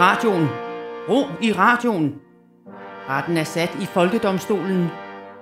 [0.00, 0.48] radioen.
[1.08, 2.14] Ro i radioen.
[3.08, 4.90] Retten er sat i Folkedomstolen.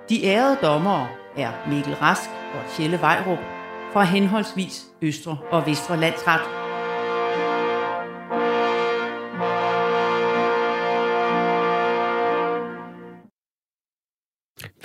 [0.09, 3.39] De ærede dommere er Mikkel Rask og Tjelle Vejrup
[3.93, 6.66] fra henholdsvis Østre og Vestre Landsret.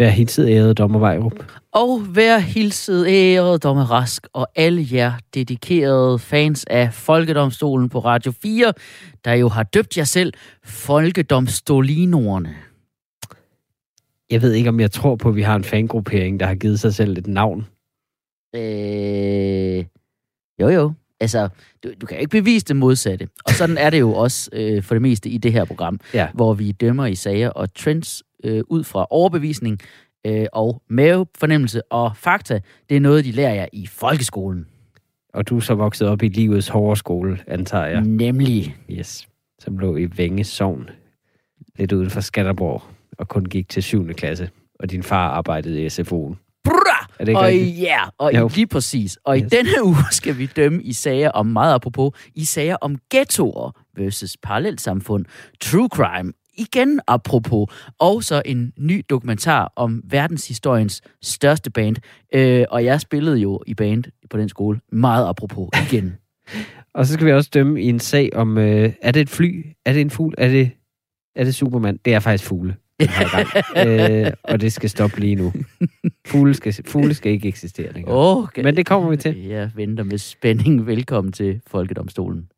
[0.03, 1.33] Vær hilset æret dommer Vejrup.
[1.73, 8.33] Og vær hilset æret dommer Rask og alle jer dedikerede fans af Folkedomstolen på Radio
[8.43, 8.73] 4,
[9.25, 10.33] der jo har døbt jer selv
[10.65, 12.55] Folkedomstolinoerne.
[14.31, 16.81] Jeg ved ikke, om jeg tror på, at vi har en fangruppering, der har givet
[16.81, 17.67] sig selv et navn.
[18.57, 19.85] Øh,
[20.61, 21.49] jo jo, altså,
[21.85, 23.29] du, du kan ikke bevise det modsatte.
[23.45, 26.29] Og sådan er det jo også øh, for det meste i det her program, Ja.
[26.35, 29.79] hvor vi dømmer i sager og trends øh, ud fra overbevisning
[30.27, 32.61] øh, og mavefornemmelse og fakta.
[32.89, 34.67] Det er noget, de lærer jer i folkeskolen.
[35.35, 38.01] Og du er så vokset op i livets hårde skole, antager jeg.
[38.01, 38.77] Nemlig.
[38.91, 39.29] Yes.
[39.59, 40.91] Som lå i Vænge Sogn.
[41.79, 42.83] Lidt uden for Skanderborg.
[43.19, 44.09] Og kun gik til 7.
[44.13, 44.51] klasse.
[44.81, 46.37] Og din far arbejdede i SFO'en.
[46.65, 47.07] Bra!
[47.19, 47.81] Er det og rigtigt?
[47.81, 48.49] ja, og Jo.
[48.49, 49.19] i, lige præcis.
[49.25, 49.43] Og Yes.
[49.45, 53.71] i denne uge skal vi dømme i sager om meget apropos, i sager om ghettoer
[53.97, 55.25] versus parallelsamfund,
[55.61, 57.67] true crime, igen apropos,
[57.99, 61.97] og så en ny dokumentar om verdenshistoriens største band.
[62.35, 66.15] Øh, og jeg spillede jo i band på den skole, meget apropos igen.
[66.95, 69.67] Og så skal vi også dømme i en sag om, øh, er det et fly?
[69.85, 70.35] Er det en fugl?
[70.39, 70.71] Er det,
[71.37, 71.99] er det Superman?
[72.05, 72.77] Det er faktisk fugle.
[73.87, 75.53] øh, og det skal stoppe lige nu.
[76.27, 78.17] Fugle skal, fugle skal ikke eksistere længere.
[78.17, 78.63] Okay.
[78.63, 79.45] Men det kommer vi til.
[79.45, 80.87] Jeg venter med spænding.
[80.87, 82.49] Velkommen til Folkedomstolen.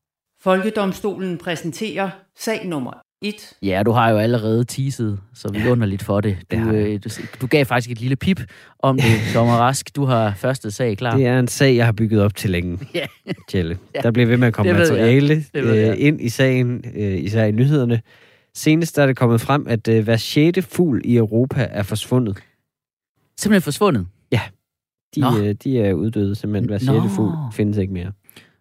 [0.43, 2.93] Folkedomstolen præsenterer sag nummer
[3.25, 3.53] 1.
[3.63, 6.37] Ja, du har jo allerede teaset, så vi under lidt for det.
[6.53, 7.09] Du, øh, du,
[7.41, 8.41] du gav faktisk et lille pip
[8.79, 9.97] om det, Dommer Rask.
[9.97, 11.17] Du har første sag klar.
[11.17, 13.07] Det er en sag, jeg har bygget op til længe, Ja.
[13.55, 13.73] Ja.
[14.03, 18.01] Der bliver ved med at komme materiale øh, ind i sagen, øh, især i nyhederne.
[18.55, 22.39] Senest er det kommet frem, at øh, hver sjette fugl i Europa er forsvundet.
[23.39, 24.07] Simpelthen forsvundet.
[25.15, 25.39] De, Nå.
[25.39, 27.09] øh, de er uddøde, simpelthen hver sjette Nå.
[27.09, 28.13] fugl findes ikke mere.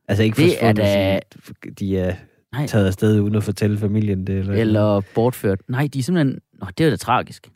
[0.08, 2.16] Altså ikke Det er forsvundet, da- sådan, de er
[2.54, 2.68] Nej.
[2.68, 4.36] taget afsted uden at fortælle familien det.
[4.38, 5.60] Eller, Eller bortført.
[5.68, 6.40] Nej, de er simpelthen...
[6.60, 7.52] Nå, det er da tragisk.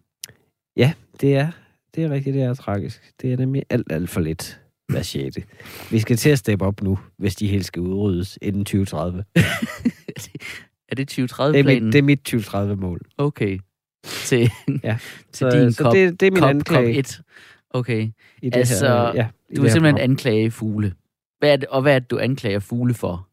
[1.21, 1.51] Det er,
[1.95, 3.13] det er rigtigt, det er tragisk.
[3.21, 4.59] Det er nemlig alt, alt for lidt
[4.89, 5.43] hver sjette.
[5.91, 9.23] Vi skal til at steppe op nu, hvis de helt skal udryddes inden 2030.
[10.89, 11.83] er det Det er 2030-planen?
[11.83, 13.01] mit, det er mit 2030-mål.
[13.17, 13.59] Okay.
[14.03, 14.49] Til,
[14.83, 14.97] Ja.
[15.33, 16.93] til Så, din så kop, det, det er min kop, anklage.
[16.93, 17.21] kop 1.
[17.69, 18.01] Okay.
[18.41, 20.09] I det Altså, her, ja, i Du det er her simpelthen program.
[20.11, 20.93] anklage fugle.
[21.39, 23.26] Hvad er det, og hvad er det, du anklager fugle for?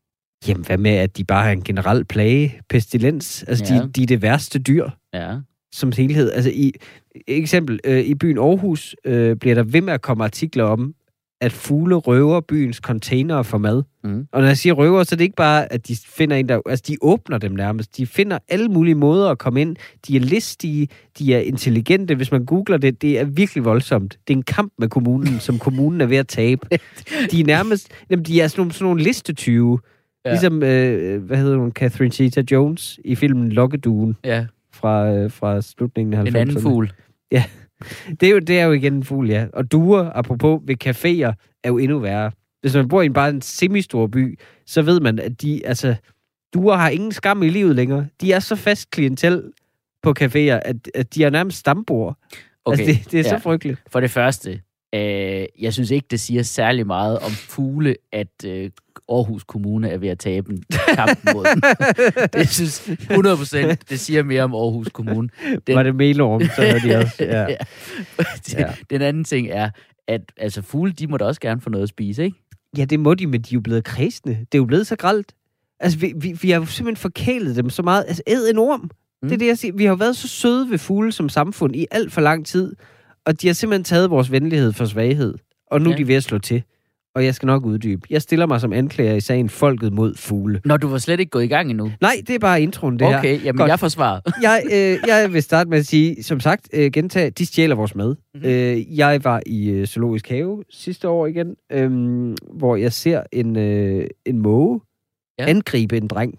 [0.49, 2.61] Jamen, hvad med, at de bare er en generel plage?
[2.69, 3.43] Pestilens?
[3.49, 3.81] Altså, Ja.
[3.81, 5.35] de, de er det værste dyr Ja.
[5.73, 6.33] som helhed.
[6.33, 6.73] Altså, i
[7.27, 10.95] eksempel, øh, i byen Aarhus øh, bliver der ved med at komme artikler om,
[11.41, 13.83] at fugle røver byens containere for mad.
[14.05, 14.27] Mm.
[14.33, 16.61] Og når jeg siger røver, så er det ikke bare, at de finder en, der...
[16.67, 17.97] Altså, de åbner dem nærmest.
[17.97, 19.77] De finder alle mulige måder at komme ind.
[20.09, 20.89] De er listige,
[21.19, 22.15] de er intelligente.
[22.15, 24.19] Hvis man googler det, det er virkelig voldsomt.
[24.29, 26.67] Det er en kamp med kommunen, som kommunen er ved at tabe.
[27.31, 27.89] De er nærmest...
[28.11, 29.79] Jamen, de er sådan nogle, sådan nogle listetyve.
[30.25, 30.31] Ja.
[30.31, 30.35] Ja.
[30.35, 36.15] Ligesom, øh, hvad hedder hun, Catherine Zeta-Jones i filmen Lokkeduen Ja, fra, øh, fra slutningen
[36.15, 36.29] af 90'erne.
[36.29, 36.93] en anden fugl.
[38.21, 39.47] Det er, jo, det er jo igen en fugl, ja.
[39.53, 42.31] Og duer, apropos ved caféer, er jo endnu værre.
[42.61, 45.95] Hvis man bor i en bare en semistor by, så ved man, at de, altså,
[46.55, 48.07] duer har ingen skam i livet længere.
[48.21, 49.43] De er så fast klientel
[50.03, 52.17] på caféer, at, at de er nærmest stambord.
[52.65, 52.79] Okay.
[52.79, 53.39] Altså, det, det er ja.
[53.39, 53.83] så frygteligt.
[53.91, 54.61] For det første,
[54.95, 58.71] øh, jeg synes ikke, det siger særlig meget om fugle, at øh,
[59.09, 60.63] Aarhus Kommune er ved at tabe en
[60.95, 61.61] kamp mod dem.
[62.41, 65.29] det synes 100 procent, det siger mere om Aarhus Kommune.
[65.67, 65.77] Den...
[65.77, 67.25] Var det melorm, så er de også.
[67.25, 67.47] Ja.
[68.59, 68.73] ja.
[68.91, 69.71] Den anden ting er,
[70.09, 72.45] at altså, fugle, de må da også gerne få noget at spise, ikke?
[72.77, 74.35] ja, det må de, men de er jo blevet kredsende.
[74.35, 75.35] Det er jo blevet så gralt.
[75.81, 78.05] Altså, vi, vi, vi har jo simpelthen forkælet dem så meget.
[78.09, 78.81] Altså, æd en orm.
[78.81, 79.29] Mm.
[79.29, 79.75] Det er det, jeg siger.
[79.75, 82.77] Vi har jo været så søde ved fugle som samfund i alt for lang tid,
[83.27, 85.35] og de har simpelthen taget vores venlighed for svaghed.
[85.71, 85.95] Og nu ja.
[85.95, 86.63] er de ved at slå til.
[87.15, 88.03] Og jeg skal nok uddybe.
[88.11, 90.61] Jeg stiller mig som anklager i sagen Folket mod fugle.
[90.65, 91.91] Når du var slet ikke gået i gang endnu.
[92.01, 93.19] Nej, det er bare introen, det her.
[93.19, 93.69] okay, jamen Godt.
[93.71, 94.21] jeg forsvarer.
[94.43, 97.95] Jeg, øh, jeg vil starte med at sige, som sagt, øh, gentage, de stjæler vores
[97.95, 98.09] mad.
[98.09, 98.17] Mhm.
[98.35, 98.49] Mm-hmm.
[98.51, 101.91] Øh, jeg var i øh, Zoologisk Have sidste år igen, øh,
[102.53, 104.81] hvor jeg ser en, øh, en måge
[105.39, 105.45] Ja.
[105.45, 105.51] ja.
[105.51, 106.39] angribe en dreng.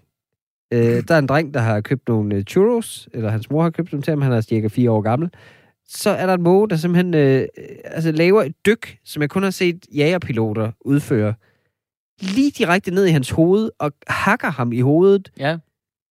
[0.74, 3.70] Øh, der er en dreng, der har købt nogle øh, churros, eller hans mor har
[3.70, 5.30] købt dem til ham, han er cirka fire år gammel.
[5.88, 7.48] Så er der en måge, der simpelthen øh,
[7.84, 11.34] altså laver et dyk, som jeg kun har set jagerpiloter udføre,
[12.22, 15.58] lige direkte ned i hans hoved, og hakker ham i hovedet, Ja.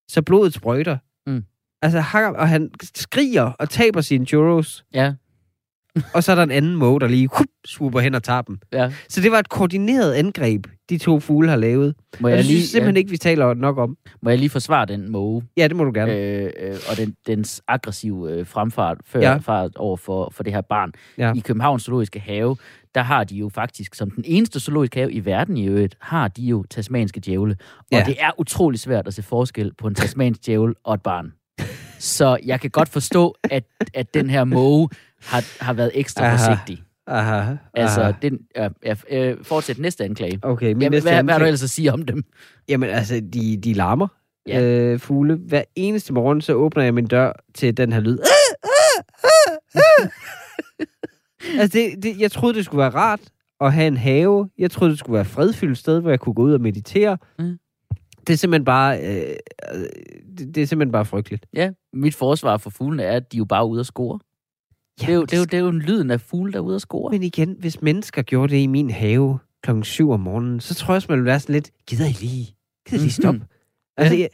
[0.08, 0.98] så blodet sprøjter.
[1.26, 1.44] Mm.
[1.82, 4.84] Altså, hakker, og han skriger og taber sine churros.
[4.94, 5.12] Ja.
[6.14, 8.58] Og så er der en anden måge, der lige hup, swooper hen og tager dem.
[8.72, 8.92] Ja.
[9.08, 11.94] Så det var et koordineret angreb, de to fugle har lavet.
[12.20, 13.96] Må Og jeg, det lige, synes simpelthen ja, ikke, vi taler nok om.
[14.22, 15.42] må jeg lige forsvare den måge?
[15.56, 16.12] Ja, det må du gerne.
[16.12, 19.36] øh, øh, og den, dens aggressive øh, fremfart før, ja.
[19.36, 20.92] fart over for, for det her barn.
[21.18, 21.32] Ja.
[21.36, 22.56] I Københavns Zoologiske Have,
[22.94, 26.28] der har de jo faktisk, som den eneste zoologiske have i verden i øvrigt, har
[26.28, 27.56] de jo tasmanske djævle.
[27.80, 28.04] Og Ja.
[28.06, 31.32] det er utrolig svært at se forskel på en tasmansk djævel og et barn.
[31.98, 33.64] Så jeg kan godt forstå, at,
[33.94, 34.88] at den her måge
[35.26, 36.36] har, har været ekstra Aha.
[36.36, 36.82] forsigtig.
[37.06, 38.12] Aha, Altså, aha.
[38.22, 40.38] den, ja, ja, øh, fortsæt næste anklage.
[40.42, 42.24] Okay, min Jamen, næste hvad, hvad har du anklage- ellers at sige om dem?
[42.68, 44.08] Jamen, altså, de, de larmer.
[44.48, 44.62] Ja.
[44.62, 45.34] Øh, fugle.
[45.36, 48.18] Hver eneste morgen, så åbner jeg min dør til den her lyd.
[51.60, 53.20] altså, det, det, jeg troede, det skulle være rart
[53.60, 54.48] at have en have.
[54.58, 57.18] Jeg troede, det skulle være et fredfyldt sted, hvor jeg kunne gå ud og meditere.
[57.38, 57.58] Mm.
[58.26, 58.98] Det er simpelthen bare...
[59.00, 59.34] Øh,
[59.74, 59.80] øh,
[60.38, 61.46] det, det er simpelthen bare frygteligt.
[61.54, 64.18] Ja, mit forsvar for fuglene er, at de er jo bare ude at score.
[65.00, 66.62] Det er, jo, det, er jo, det er jo en lyden af fugle, der er
[66.62, 67.10] ude at score.
[67.10, 70.94] Men igen, hvis mennesker gjorde det i min have klokken 7 om morgenen, så tror
[70.94, 72.54] jeg også, man ville være sådan lidt, gider I lige?
[72.88, 73.38] Gider I lige stoppe?
[73.38, 73.48] Mhm.
[73.96, 74.20] Altså, Ja.
[74.20, 74.28] jeg,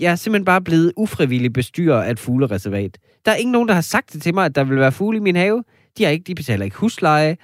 [0.00, 2.98] jeg er simpelthen bare blevet ufrivillig bestyrer af et fuglereservat.
[3.24, 5.16] Der er ikke nogen, der har sagt det til mig, at der vil være fugle
[5.16, 5.64] i min have.
[5.98, 7.36] De, har ikke, de betaler ikke husleje.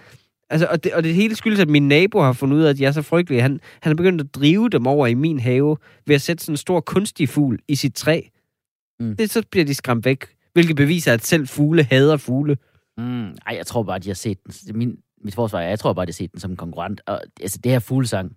[0.50, 2.81] Altså, og, det, og det hele skyldes, at min nabo har fundet ud af, at
[2.81, 3.43] jeg er så frygtelig.
[3.43, 3.50] Han,
[3.81, 5.76] han har begyndt at drive dem over i min have
[6.06, 8.20] ved at sætte sådan en stor kunstig fugl i sit træ.
[9.00, 9.17] Mm.
[9.17, 10.25] Det, så bliver de skræmt væk.
[10.56, 12.56] Hvilket beviser, at selv fugle hader fugle.
[12.99, 14.53] Mm, ej, jeg tror bare, de har set den.
[14.67, 17.00] Det Min, mit forsvar er, jeg tror bare, de har set den som en konkurrent.
[17.06, 18.37] Og, altså, det her fuglesang,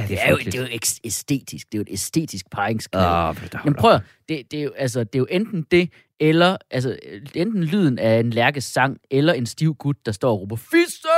[0.00, 0.68] Ja, det er, jo, det er jo
[1.04, 1.72] æstetisk.
[1.72, 3.06] Det er jo et æstetisk paringsklad.
[3.06, 3.98] Åh, oh, Men prøv
[4.28, 5.90] det, det, er jo, altså, det er jo enten det,
[6.20, 6.98] eller altså,
[7.34, 11.08] enten lyden af en lærkes sang, eller en stiv gut, der står og råber, Fisse!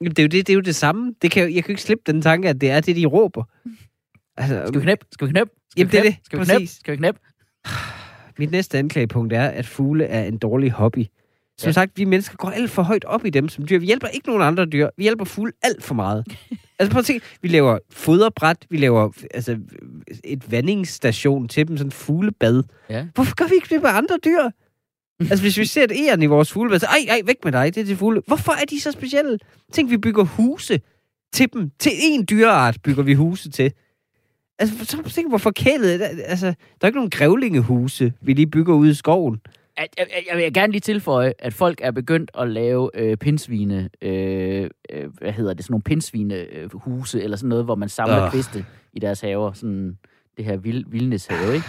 [0.00, 1.14] Jamen, det er jo det, det, er jo det samme.
[1.22, 3.44] Det kan, jeg kan ikke slippe den tanke, at det er det, de råber.
[4.36, 5.06] Altså, Skal vi knæppe?
[5.12, 5.52] Skal vi knæppe?
[5.70, 6.16] Skal Jamen, vi det er knæppe?
[6.16, 6.26] det.
[6.26, 6.66] Skal vi knæppe?
[6.66, 7.20] Skal vi knæppe?
[8.38, 11.06] Mit næste anklagepunkt er, at fugle er en dårlig hobby.
[11.58, 11.72] Som ja.
[11.72, 13.78] Sagt, vi mennesker går alt for højt op i dem som dyr.
[13.78, 14.88] Vi hjælper ikke nogen andre dyr.
[14.96, 16.26] Vi hjælper fugle alt for meget.
[16.78, 19.58] altså prøv at tænke, vi laver foderbræt, vi laver altså,
[20.24, 22.62] et vandingsstation til dem, sådan en fuglebad.
[22.90, 23.06] Ja.
[23.14, 24.50] Hvorfor gør vi ikke det med andre dyr?
[25.20, 27.74] altså hvis vi ser et æren i vores fuglebad, så ej, ej, væk med dig,
[27.74, 28.22] det er til fugle.
[28.26, 29.38] Hvorfor er de så specielle?
[29.72, 30.80] Tænk, vi bygger huse
[31.32, 31.70] til dem.
[31.78, 33.72] Til en dyreart bygger vi huse til.
[34.58, 36.02] Altså, så tænk, hvor forkælet.
[36.24, 39.40] Altså, der er ikke nogen grævlingehuse, vi lige bygger ude i skoven.
[39.78, 43.88] Jeg, jeg, jeg vil gerne lige tilføje, at folk er begyndt at lave øh, pindsvine,
[44.02, 47.88] øh, øh, hvad hedder det, sådan nogle pindsvine øh, huse, eller sådan noget, hvor man
[47.88, 48.30] samler øh.
[48.30, 49.52] kviste i deres haver.
[49.52, 49.98] Sådan
[50.36, 51.66] det her vild, vildneshave, ikke?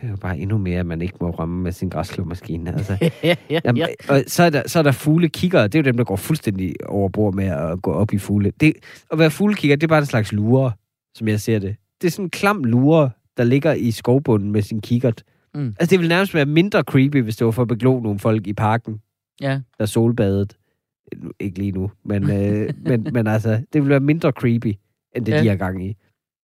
[0.00, 2.72] Det er jo bare endnu mere, at man ikke må ramme med sin græsklåmaskine.
[2.72, 3.86] Altså, ja, ja, jamen, ja.
[4.08, 5.62] Og så er, der, så er der fuglekigger.
[5.62, 8.52] Det er jo dem, der går fuldstændig over bord med at gå op i fugle.
[8.60, 8.74] Det,
[9.10, 10.72] at være fuglekigger, det er bare en slags lure,
[11.14, 11.76] som jeg ser det.
[12.02, 15.22] Det er sådan en klam lure, der ligger i skovbunden med sin kikkert.
[15.54, 15.66] Mm.
[15.66, 18.46] Altså, det ville nærmest være mindre creepy, hvis det var for at beglo nogle folk
[18.46, 19.00] i parken,
[19.40, 19.60] ja.
[19.78, 20.56] der solbadet.
[21.40, 24.74] Ikke lige nu, men, øh, men, men altså, det ville være mindre creepy,
[25.16, 25.42] end det, ja.
[25.42, 25.96] De har gang i.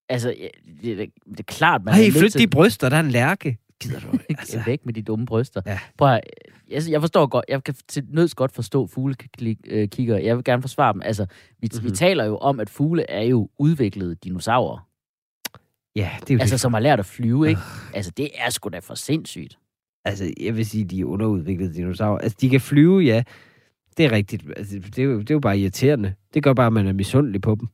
[0.08, 0.34] Altså,
[0.82, 2.40] det, er da- det er klart, man nødt flyt til...
[2.40, 3.58] de bryster, der er en lærke.
[3.80, 4.06] Gider du?
[4.12, 4.26] Altså.
[4.38, 5.60] Altså, Væk med de dumme bryster.
[5.66, 5.78] Ja.
[5.98, 6.20] Prøv at,
[6.70, 10.16] jeg, jeg forstår godt, jeg kan til nøds godt forstå fuglekigger.
[10.18, 11.02] Jeg vil gerne forsvare dem.
[11.04, 11.26] Altså,
[11.60, 11.84] vi, mm-hmm.
[11.84, 11.94] vi Mhm.
[11.96, 14.87] taler jo om, at fugle er jo udviklede dinosaurer.
[15.96, 16.60] Ja, det er jo Altså, det.
[16.60, 17.60] som har lært at flyve, ikke?
[17.94, 19.58] Altså, det er sgu da for sindssygt.
[20.04, 22.18] Altså, jeg vil sige, de er underudviklede dinosaurer.
[22.18, 23.22] Altså, de kan flyve, ja.
[23.96, 24.44] Det er rigtigt.
[24.56, 26.14] Altså, det, er jo, det er jo bare irriterende.
[26.34, 27.68] Det gør bare, at man er misundelig på dem.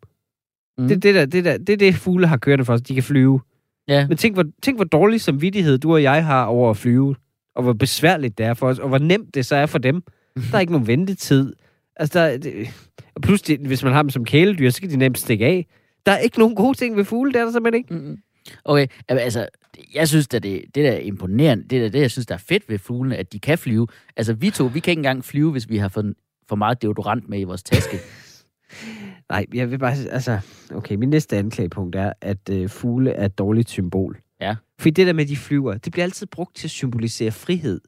[0.78, 0.88] Mm.
[0.88, 2.83] Det, det, der, det, der, det er det, fugle har kørende for os.
[2.83, 3.40] De kan flyve.
[3.88, 4.06] Ja.
[4.09, 7.16] Men tænk hvor, tænk, hvor dårlig samvittighed du og jeg har over at flyve.
[7.54, 8.78] Og hvor besværligt det er for os.
[8.78, 10.02] Og hvor nemt det så er for dem.
[10.50, 11.54] Der er ikke nogen ventetid.
[11.97, 12.68] Altså, der, er- det,
[13.14, 15.66] og pludselig, hvis man har dem som kæledyr, så kan de nemt stikke af.
[16.06, 17.94] Der er ikke nogen gode ting ved fugle, det er der simpelthen ikke.
[17.94, 18.18] Mm-mm.
[18.64, 19.49] Okay, altså,
[19.94, 22.38] jeg synes at det, det der er imponerende, det der, det jeg synes, der er
[22.38, 23.87] fedt ved fuglene, at de kan flyve.
[24.16, 26.14] Altså, vi to, vi kan ikke engang flyve, hvis vi har fået
[26.49, 27.99] for meget deodorant med i vores taske.
[29.30, 29.96] Nej, jeg vil bare...
[30.11, 30.40] Altså,
[30.75, 34.20] okay, min næste anklagepunkt er, at øh, fugle er et dårligt symbol.
[34.40, 34.56] Ja.
[34.78, 37.80] Fordi det der med, at de flyver, det bliver altid brugt til at symbolisere frihed.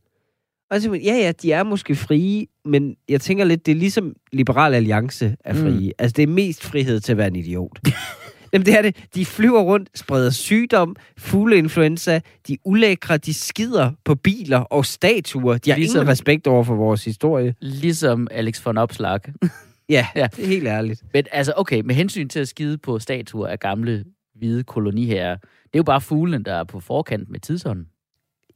[0.70, 4.14] Og så, ja, ja, de er måske frie, men jeg tænker lidt, det er ligesom
[4.32, 5.86] Liberal Alliance er frie.
[5.86, 5.90] Mm.
[5.98, 7.78] Altså, det er mest frihed til at være en idiot.
[8.52, 8.96] Jamen, det er det.
[9.14, 15.58] De flyver rundt, spreder sygdom, fugleinfluenza, de er ulækre, de skider på biler og statuer.
[15.58, 17.54] De har Ligesom- ingen respekt over for vores historie.
[17.60, 19.20] ligesom Alex von Opslag.
[19.88, 20.28] Ja, Ja.
[20.36, 21.02] det er helt ærligt.
[21.12, 24.04] Men altså, okay, med hensyn til at skide på statuer af gamle
[24.34, 27.86] hvide koloniherrer, det er jo bare fuglene, der er på forkant med tidsånden.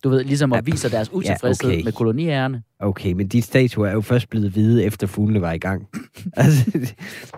[0.04, 1.84] Du ved, ligesom at Ja, vise deres utilfredshed okay.
[1.84, 2.62] med koloniherrerne.
[2.78, 5.88] Okay, men de statuer er jo først blevet hvide, efter fuglene var i gang.
[6.36, 6.94] altså, det,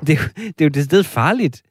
[0.07, 1.63] det, er jo, det er jo det sted farligt.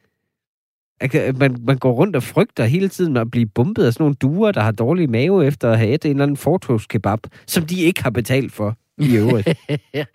[1.01, 4.15] At Man, man går rundt og frygter hele tiden at blive bumpet af sådan nogle
[4.15, 7.81] duer, der har dårlig mave efter at have et en eller anden fortogskebab, som de
[7.81, 8.77] ikke har betalt for.
[8.97, 9.47] i øvrigt.
[9.67, 10.05] Men Det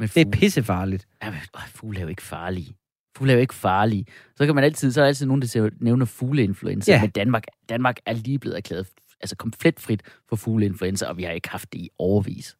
[0.00, 1.06] er fugle, pissefarligt.
[1.22, 2.72] ja, men, øh, fugle er jo ikke farlige.
[3.16, 4.04] Fugle er jo ikke farlige.
[4.36, 6.92] Så kan man altid, så er der altid nogen, der nævner fugleinfluenza.
[6.92, 7.00] Ja.
[7.00, 8.86] Men Danmark, Danmark er lige blevet erklæret
[9.22, 12.56] altså komplet frit for fugleinfluenza, og vi har ikke haft det i overvis.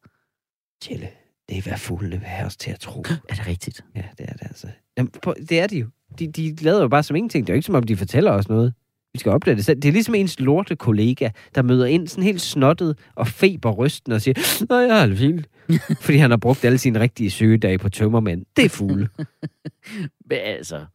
[0.81, 1.07] Tjelle,
[1.49, 3.03] det er hvad fuglene vil have os til at tro.
[3.29, 3.85] Er det rigtigt?
[3.95, 4.67] Ja, det er det altså.
[4.97, 5.87] Jamen, prøv- det er de jo.
[6.19, 7.47] De, de lader jo bare som ingenting.
[7.47, 8.73] Det er jo ikke som om, de fortæller os noget.
[9.13, 9.81] Vi skal opdage det selv.
[9.81, 14.21] Det er ligesom ens lorte kollega, der møder ind sådan helt snottet og feberrysten og
[14.21, 15.49] siger, nej, jeg er fint.
[16.05, 18.45] Fordi han har brugt alle sine rigtige sygedage på tømmermænd.
[18.55, 19.09] Det er fugle.
[20.29, 20.85] Men altså,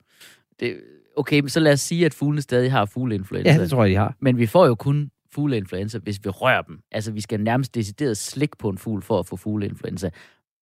[0.60, 0.80] det,
[1.16, 3.52] okay, men så lad os sige, at fuglene stadig har fugleinfluenza.
[3.52, 4.16] ja, det tror jeg, de har.
[4.20, 6.78] Men vi får jo kun fugleinfluenza, hvis vi rører dem.
[6.92, 10.11] Altså, vi skal nærmest decideret slik på en fugl for at få fugleinfluenza.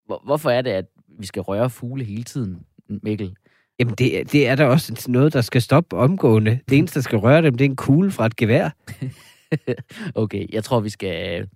[0.06, 0.84] Hvor, hvorfor er det, at
[1.18, 2.56] vi skal røre fugle hele tiden,
[3.02, 3.34] Mikkel?
[3.78, 6.58] Jamen, det, er- det er da også noget, der skal stoppe omgående.
[6.68, 8.70] Det eneste, der skal røre dem, det er en kugle fra et gevær.
[10.14, 11.48] Okay, jeg tror, vi skal...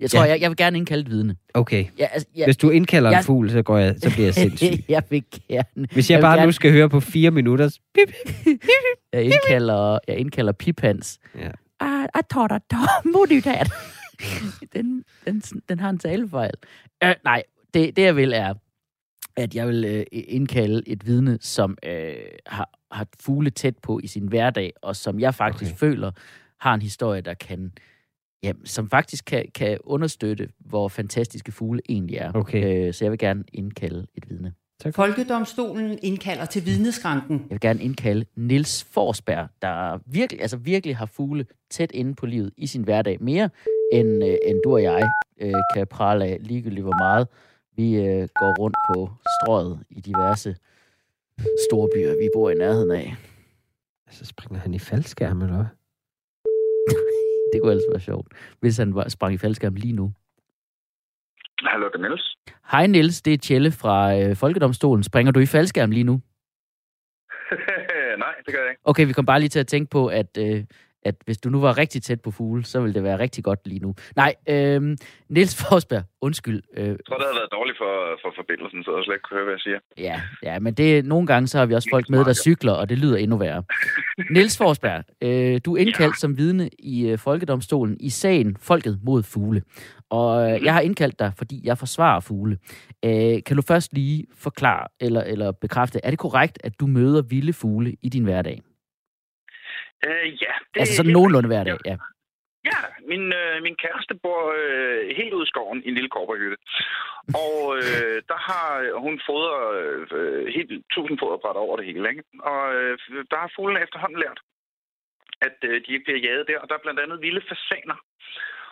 [0.00, 0.28] Jeg tror, Ja.
[0.30, 1.36] jeg, jeg vil gerne indkalde et vidne.
[1.54, 1.84] Okay.
[1.98, 4.34] Ja, altså, jeg, Hvis du indkalder en Jeg- fugl, så, går jeg, så bliver jeg
[4.44, 4.84] sindssyg.
[4.88, 5.88] jeg vil gerne...
[5.92, 8.14] Hvis jeg, vil bare gerne, nu skal høre på fire minutter, pip,
[9.12, 11.18] Jeg indkalder, jeg indkalder Pipans.
[11.38, 11.50] Ja.
[11.80, 13.72] I, I thought I told you that.
[14.74, 16.54] den, den, den har en talefejl.
[17.04, 17.42] Uh, nej,
[17.74, 18.54] det, det jeg vil er,
[19.36, 22.14] at jeg vil øh, indkalde et vidne, som øh,
[22.46, 25.76] har, har fugle tæt på i sin hverdag, og som jeg faktisk Okay.
[25.76, 25.78] okay.
[25.78, 26.10] føler
[26.60, 27.72] har en historie, der kan,
[28.42, 32.32] ja, som faktisk kan, kan understøtte, hvor fantastiske fugle egentlig er.
[32.34, 32.86] Okay.
[32.86, 34.52] Øh, så jeg vil gerne indkalde et vidne.
[34.94, 37.38] Folkedomstolen indkalder til vidneskranken.
[37.38, 42.26] Jeg vil gerne indkalde Nils Forsberg, der virkelig, altså virkelig har fugle tæt inde på
[42.26, 43.16] livet i sin hverdag.
[43.20, 43.50] Mere
[43.92, 45.02] end, øh, end du og jeg
[45.40, 47.28] øh, kan prale af, ligegyldigt hvor meget
[47.76, 49.10] vi øh, går rundt på
[49.42, 50.56] strøget i diverse
[51.70, 53.16] store byer, vi bor i nærheden af.
[54.10, 55.66] Så springer han i faldskærm, eller hvad?
[57.52, 58.26] Det kunne ellers være sjovt,
[58.60, 60.12] hvis han var, sprang i faldskærm lige nu.
[61.70, 62.36] Hallo, det er Niels.
[62.72, 65.02] Hej Niels, det er Tjelle fra øh, Folkedomstolen.
[65.02, 66.12] Springer du i faldskærm lige nu?
[68.18, 68.80] Nej, det gør jeg ikke.
[68.84, 70.64] Okay, vi kom bare lige til at tænke på, at, øh,
[71.02, 73.60] at hvis du nu var rigtig tæt på fugle, så ville det være rigtig godt
[73.64, 73.94] lige nu.
[74.16, 74.96] Nej, øh,
[75.28, 76.62] Niels Forsberg, undskyld.
[76.76, 79.36] Øh, Jeg tror, det havde været dårligt for, for forbindelsen, så jeg slet ikke kunne
[79.36, 79.78] høre, hvad jeg siger.
[79.98, 80.20] ja,
[80.52, 82.98] ja, men det, nogle gange så har vi også folk med, der cykler, og det
[82.98, 83.62] lyder endnu værre.
[84.34, 89.22] Niels Forsberg, øh, du er indkaldt som vidne i øh, Folkedomstolen i sagen Folket mod
[89.22, 89.62] fugle.
[90.10, 92.58] Og øh, jeg har indkaldt dig, fordi jeg forsvarer fugle.
[93.04, 97.22] Øh, kan du først lige forklare eller, eller bekræfte, er det korrekt, at du møder
[97.22, 98.58] vilde fugle i din hverdag?
[100.06, 100.52] Øh, ja.
[100.74, 101.96] Det, Altså sådan det- nogenlunde hverdag, ja.
[102.70, 106.56] Ja, min, øh, min kæreste bor øh, helt ude i skoven i en lille korperhytte.
[107.44, 108.68] Og øh, der har
[109.04, 109.62] hun fodret
[110.18, 112.08] øh, helt tusind foderbræt over det hele.
[112.12, 112.22] Ikke?
[112.52, 112.92] Og øh,
[113.30, 114.40] der har fuglene efterhånden lært,
[115.46, 116.58] at øh, de ikke bliver jaget der.
[116.62, 117.96] Og der er blandt andet vilde fasaner.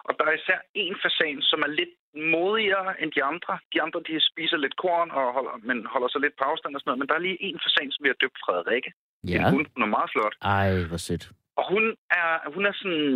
[0.08, 1.94] Og der er især en fasan, som er lidt
[2.36, 3.52] modigere end de andre.
[3.72, 6.80] De andre, de spiser lidt korn, og holder, men holder sig lidt på afstand og
[6.80, 7.00] sådan noget.
[7.00, 8.90] Men der er lige en fasan, som vi har døbt Frederikke.
[9.32, 9.38] Ja.
[9.38, 10.34] En hund, hun er meget flot.
[10.56, 11.24] Ej, hvor sødt.
[11.58, 11.84] Og hun
[12.20, 13.08] er, hun er sådan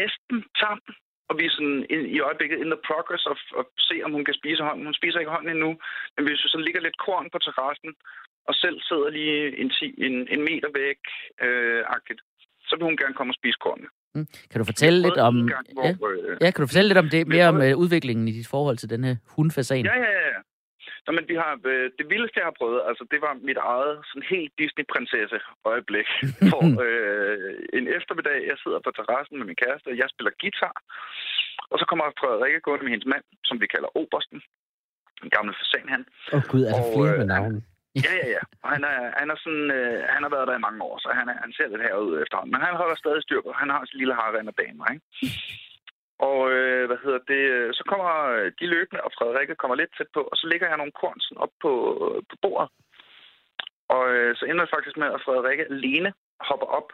[0.00, 0.78] næsten tam,
[1.28, 4.24] og vi er sådan i, i øjeblikket in the progress of at se, om hun
[4.24, 4.84] kan spise hånden.
[4.88, 5.70] Hun spiser ikke hånden endnu,
[6.14, 7.92] men hvis vi så ligger lidt korn på terrassen,
[8.48, 11.00] og selv sidder lige en, ti- en, en meter væk,
[11.44, 12.20] øh, agtigt,
[12.68, 13.82] så vil hun gerne komme og spise korn.
[14.14, 14.26] Mm.
[14.50, 15.34] Kan du fortælle lidt om...
[15.48, 18.28] Gang, Ja, hvor, øh, ja, kan du fortælle lidt om det, mere om øh, udviklingen
[18.28, 19.84] i dit forhold til den her hundfasan?
[19.84, 20.38] Ja, ja, ja.
[21.06, 23.94] Nå, men vi har, øh, det vildeste, jeg har prøvet, altså det var mit eget
[24.08, 26.08] sådan helt Disney-prinsesse-øjeblik.
[26.50, 30.76] Hvor øh, en eftermiddag, jeg sidder på terrassen med min kæreste, og jeg spiller guitar.
[31.70, 34.40] Og så kommer Frederikke gående med hendes mand, som vi kalder Obersten.
[35.24, 36.02] En gammel fasan, han.
[36.32, 37.54] Åh oh, gud, er der Og, flere øh, med navn?
[37.94, 38.42] Ja, ja, ja.
[38.62, 41.08] Og han er, han er sådan, øh, han har været der i mange år, så
[41.18, 42.52] han, er, han ser lidt herud efterhånden.
[42.54, 43.52] Men han holder stadig styr på.
[43.52, 45.04] Han har sin lille harren af damer, ikke?
[46.28, 47.42] Og øh, hvad hedder det?
[47.56, 48.10] Øh, så kommer
[48.58, 51.42] de løbende, og Frederikke kommer lidt tæt på, og så ligger jeg nogle korn sådan
[51.44, 51.72] op på,
[52.04, 52.68] øh, på bordet.
[53.94, 56.10] Og øh, så ender det faktisk med, at Frederikke alene
[56.48, 56.88] hopper op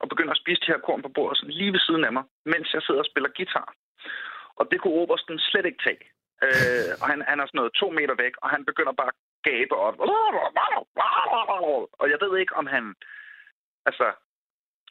[0.00, 2.24] og begynder at spise de her korn på bordet sådan lige ved siden af mig,
[2.52, 3.68] mens jeg sidder og spiller guitar.
[4.58, 6.04] Og det kunne Obersten slet ikke tage.
[6.46, 9.21] Øh, og han, han er sådan noget to meter væk, og han begynder bare at
[9.50, 9.94] gabe op.
[12.00, 12.84] Og jeg ved ikke, om han...
[13.88, 14.06] Altså,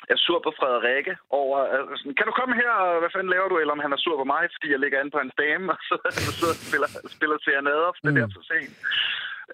[0.10, 1.58] er sur på Frederikke over...
[1.92, 3.58] Altså, kan du komme her, og hvad fanden laver du?
[3.58, 5.80] Eller om han er sur på mig, fordi jeg ligger inde på hans dame, og
[5.90, 5.96] så,
[6.42, 8.20] så spiller, spiller serenader, for det Mm.
[8.22, 8.74] der for sent.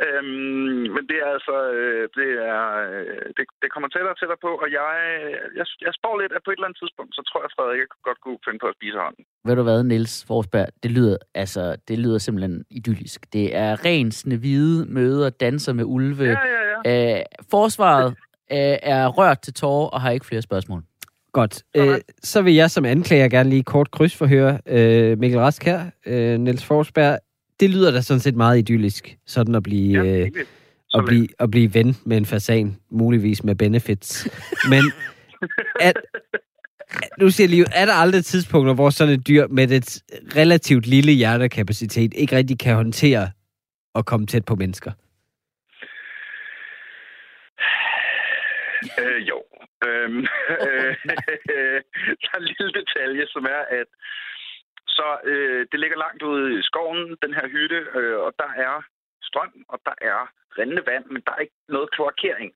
[0.05, 1.55] Øhm, men det er altså...
[1.79, 4.89] øh, Det, er, øh, det, det kommer tættere og tættere på, og jeg,
[5.59, 7.87] jeg, jeg spår lidt, at på et eller andet tidspunkt, så tror jeg, at Frederikke
[8.07, 9.23] godt kunne finde på at spise hånden.
[9.47, 10.67] Ved du hvad, Niels Forsberg?
[10.83, 13.19] Det lyder, altså, det lyder simpelthen idyllisk.
[13.33, 16.23] Det er ren hvide møder, danser med ulve.
[16.23, 17.19] Ja, ja, ja.
[17.19, 18.09] Øh, forsvaret
[18.51, 20.81] øh, er rørt til tårer og har ikke flere spørgsmål.
[21.31, 21.63] Godt.
[21.77, 25.79] Øh, så vil jeg som anklager gerne lige kort krydsforhøre øh, Mikkel Rask her.
[26.05, 27.19] Øh, Niels Forsberg,
[27.59, 30.31] det lyder da sådan set meget idyllisk, sådan at blive, Ja, øh,
[30.93, 34.27] at blive, at blive ven med en fasan, muligvis med benefits.
[34.69, 34.83] Men
[35.79, 35.93] at,
[37.19, 40.03] nu siger jeg lige, er der aldrig tidspunkter, hvor sådan et dyr med et
[40.35, 43.31] relativt lille hjertekapacitet ikke rigtig kan håndtere
[43.95, 44.91] at komme tæt på mennesker?
[48.99, 49.43] Øh, jo.
[49.87, 50.19] Øhm,
[51.55, 51.81] øh,
[52.21, 53.87] der er en lille detalje, som er, at
[54.97, 58.75] så øh, det ligger langt ude i skoven, den her hytte, øh, og der er
[59.29, 60.19] strøm, og der er
[60.57, 62.51] rindende vand, men der er ikke noget kloakering.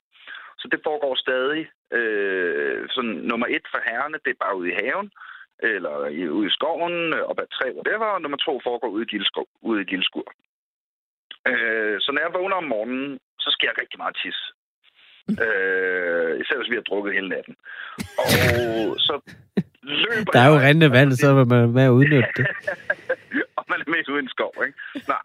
[0.61, 1.63] Så det foregår stadig.
[1.97, 5.11] Øh, sådan nummer et for herrene, det er bare ude i haven,
[5.59, 5.95] eller
[6.37, 9.47] ude i skoven, øh, op ad træ, whatever, og nummer to foregår ude i gildeskov,
[9.61, 10.27] ude i gildeskur.
[11.49, 14.39] Øh, så når jeg vågner om morgenen, så sker jeg rigtig meget tis.
[15.43, 17.55] Øh, især hvis vi har drukket hele natten.
[18.21, 18.27] Og
[19.07, 19.15] så
[19.83, 22.45] løber Der er jo rindende vand, så vil man med at udnytte det.
[23.57, 24.77] og man er midt ude i en skov, ikke?
[25.13, 25.23] Nej.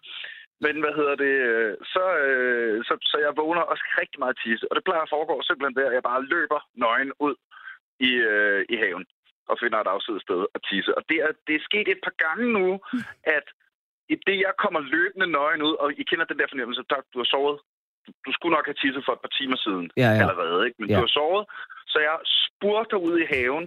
[0.64, 1.34] Men hvad hedder det?
[1.50, 4.64] øh, Så, øh, så, så jeg vågner og skal rigtig meget tisse.
[4.70, 7.34] Og det plejer at foregå simpelthen ved, at jeg bare løber nøgen ud
[8.08, 9.04] i, øh, i haven
[9.50, 10.90] og finder et afsides sted at tisse.
[10.98, 12.68] Og det er, det er sket et par gange nu,
[13.36, 13.46] at
[14.14, 17.18] i det, jeg kommer løbende nøgen ud, og I kender den der fornemmelse, at du
[17.22, 17.56] har sovet.
[18.06, 20.20] Du, du skulle nok have tisset for et par timer siden Ja, ja.
[20.22, 20.76] allerede, ikke?
[20.80, 20.94] men Ja.
[20.96, 21.44] du har sovet.
[21.92, 22.16] Så jeg
[22.56, 23.64] spurter ud i haven.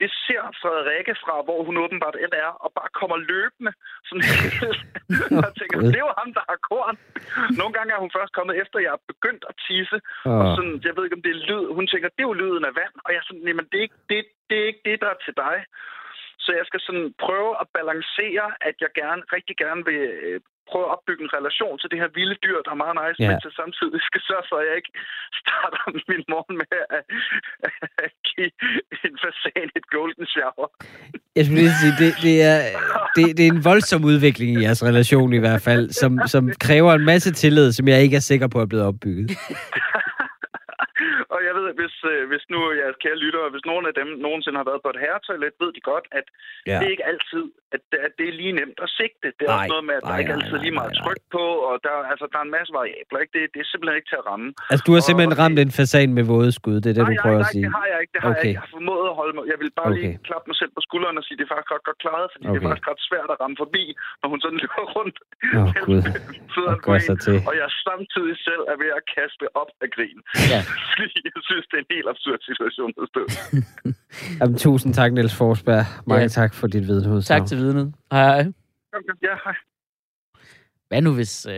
[0.00, 3.72] Det ser Frederikke fra, hvor hun åbenbart end er, og bare kommer løbende.
[4.06, 4.78] Sådan helt.
[5.46, 6.96] jeg tænker, det er jo ham, der har korn.
[7.60, 9.98] Nogle gange er hun først kommet efter, jeg er begyndt at tisse.
[10.32, 10.54] Og Åh.
[10.56, 11.64] sådan, jeg ved ikke, om det er lyd.
[11.78, 12.94] Hun tænker, det er jo lyden af vand.
[13.04, 15.20] Og jeg er sådan, jamen, det er ikke det, det, er ikke det der er
[15.26, 15.56] til dig.
[16.44, 20.02] Så jeg skal sådan prøve at balancere, at jeg gerne, rigtig gerne vil
[20.70, 23.28] prøve at opbygge en relation til det her vilde dyr, der er meget nice, Ja.
[23.28, 24.92] men til samtidig skal sørge for, at jeg ikke
[25.42, 25.80] starter
[26.10, 27.02] min morgen med at,
[28.04, 28.50] at give
[29.08, 30.66] en fasan et golden shower.
[31.36, 32.58] Jeg skulle lige sige, det, det, er,
[33.16, 36.92] det, det er en voldsom udvikling i jeres relation i hvert fald, som, som kræver
[36.94, 39.26] en masse tillid, som jeg ikke er sikker på er blevet opbygget.
[41.34, 44.08] og jeg ved, at hvis, øh, hvis nu jeres kære lyttere, hvis nogen af dem
[44.26, 46.26] nogensinde har været på et herretoilet, ved de godt, at
[46.70, 46.76] Ja.
[46.80, 49.26] det er ikke altid, at, det- at det er lige nemt at sigte.
[49.38, 50.76] Det er Nej, også noget med, at der nej, ikke nej, altid er nej, lige
[50.80, 51.04] meget nej, nej.
[51.06, 53.18] tryk på, og der, altså, der er en masse variabler.
[53.22, 53.32] Ikke?
[53.36, 54.48] Det, det er simpelthen ikke til at ramme.
[54.72, 57.02] Altså, du har Og- simpelthen og ramt en fasan med våde skud, det er det,
[57.04, 57.64] nej, du prøver nej, at nej, sige.
[57.66, 58.12] det har jeg ikke.
[58.16, 58.38] Det har Okay.
[58.40, 58.56] jeg ikke.
[58.58, 59.44] Jeg har formået at holde mig.
[59.52, 60.00] Jeg vil bare Okay.
[60.02, 62.26] lige klappe mig selv på skulderen og sige, at det er faktisk ret godt klaret,
[62.34, 62.54] fordi okay.
[62.56, 63.84] det er faktisk ret svært at ramme forbi,
[64.20, 65.16] når hun sådan løber rundt.
[65.58, 66.00] Åh, mellem Gud.
[67.48, 70.18] Og jeg samtidig selv er ved at kaste op af grin.
[70.52, 70.60] Ja.
[70.98, 73.22] Fordi jeg synes, det er en helt absurd situation at stå.
[74.40, 75.84] Jamen, tusind tak, Niels Forsberg.
[76.06, 76.28] Mange Ja.
[76.28, 77.40] tak for dit vidneudsagn.
[77.40, 77.94] Tak til vidnet.
[78.12, 78.52] Hej, hej.
[79.22, 79.54] Ja, hej.
[80.88, 81.54] Hvad nu, hvis, øh,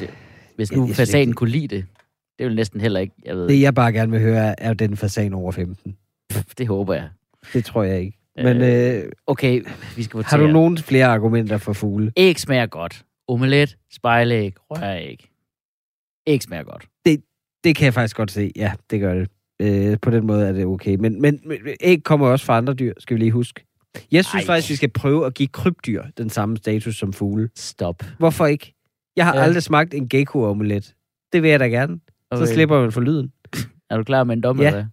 [0.00, 0.10] det,
[0.56, 1.86] hvis nu synes fasanen ikke- kunne lide det?
[2.38, 4.68] Det er jo næsten heller ikke, jeg ved Det, jeg bare gerne vil høre, er
[4.68, 5.96] jo den fasan over 15.
[6.58, 7.08] det håber jeg.
[7.52, 8.18] Det tror jeg ikke.
[8.36, 9.62] Men øh, Okay,
[9.96, 12.12] vi skal har du nogen flere argumenter for fugle?
[12.16, 13.02] Æg smager godt.
[13.28, 15.28] Omelet, spejlæg, røræg.
[16.26, 16.86] Æg smager godt.
[17.04, 17.20] Det
[17.74, 18.52] kan jeg faktisk godt se.
[18.56, 19.28] Ja, det gør det.
[19.62, 20.96] Øh, på den måde er det okay.
[21.00, 23.64] Men, men, men æg kommer også fra andre dyr, skal vi lige huske.
[24.12, 24.46] Jeg synes Ej.
[24.46, 27.50] faktisk, vi skal prøve at give krybdyr den samme status som fugle.
[27.56, 28.02] Stop.
[28.18, 28.74] Hvorfor ikke?
[29.16, 29.42] Jeg har Ja.
[29.42, 30.94] aldrig smagt en gecko-omelet.
[31.32, 32.00] Det vil jeg da gerne.
[32.32, 32.52] Så Okay.
[32.54, 33.32] slipper man for lyden.
[33.90, 34.66] Er du klar med en dom, Ja.
[34.66, 34.90] eller hvad?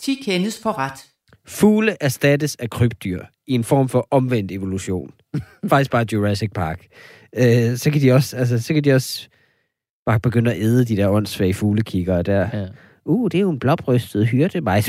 [0.00, 1.06] 10 kendes for ret.
[1.46, 5.10] Fugle erstattes af krybdyr i en form for omvendt evolution.
[5.70, 6.86] Faktisk bare Jurassic Park.
[7.36, 9.28] Øh, så kan de også, altså, så kan de også
[10.10, 12.48] bare begynde at æde de der åndssvage fuglekiggere der.
[12.52, 12.66] Ja.
[13.04, 14.84] Uh, det er jo en blåbrystet hyrde mig.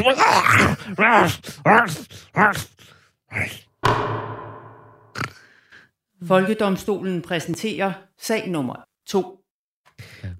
[6.23, 8.75] Folkedomstolen præsenterer sag nummer
[9.07, 9.39] 2.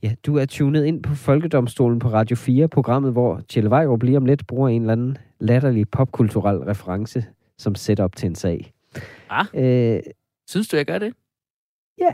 [0.04, 4.18] Ja, du er tunet ind på Folkedomstolen på Radio 4, programmet, hvor Tjelle Vejrup lige
[4.18, 7.26] om lidt bruger en eller anden latterlig popkulturel reference
[7.58, 8.74] som setup til en sag.
[9.30, 9.46] Ah.
[9.54, 10.00] Øh,
[10.48, 11.14] Synes du, jeg gør det?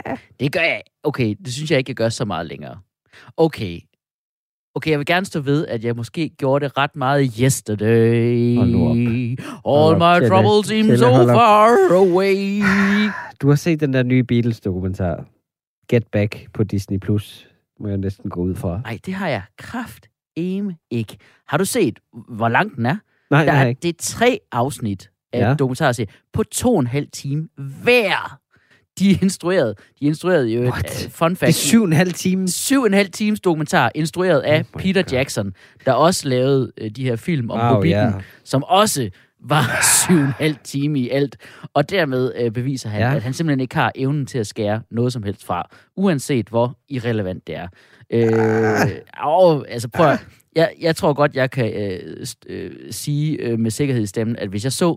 [0.06, 0.16] Ja.
[0.40, 0.82] Det gør jeg.
[1.02, 2.78] Okay, det synes jeg ikke, jeg gør så meget længere.
[3.36, 3.80] Okay.
[4.74, 8.56] Okay, jeg vil gerne stå ved, at jeg måske gjorde det ret meget yesterday.
[8.56, 8.96] Hold nu op.
[8.96, 10.28] All op, my Tjelle.
[10.28, 12.62] troubles seem so far away.
[13.42, 15.24] Du har set den der nye Beatles-dokumentar,
[15.88, 16.98] Get Back på Disney+.
[16.98, 17.48] Plus,
[17.80, 18.80] må jeg næsten gå ud fra.
[18.84, 20.08] Nej, det har jeg kraft
[20.90, 21.16] ikke.
[21.48, 21.98] Har du set,
[22.28, 22.96] hvor lang den er?
[23.30, 25.54] Nej, Der er, det er tre afsnit af ja.
[25.54, 27.48] dokumentarserie på to og en halv time
[27.82, 28.38] hver.
[28.98, 29.78] De er instrueret.
[30.00, 31.48] De er instrueret jo et uh, fun Det fact.
[31.48, 32.48] er syv og en halv time.
[32.48, 35.12] syv og en halv times dokumentar, instrueret af Oh Peter God.
[35.12, 35.52] Jackson,
[35.86, 38.12] der også lavede uh, de her film om Wow, Hobbiten, ja.
[38.44, 39.10] som også
[39.44, 41.36] var syv og en halv time i alt.
[41.74, 43.14] Og dermed uh, beviser han, Ja.
[43.14, 46.76] at han simpelthen ikke har evnen til at skære noget som helst fra, uanset hvor
[46.88, 47.68] irrelevant det er.
[48.10, 48.90] Øh,
[49.22, 50.18] og, altså prøv at,
[50.56, 54.48] jeg, jeg tror godt, jeg kan øh, øh, sige øh, med sikkerhed i stemmen, at
[54.48, 54.96] hvis jeg så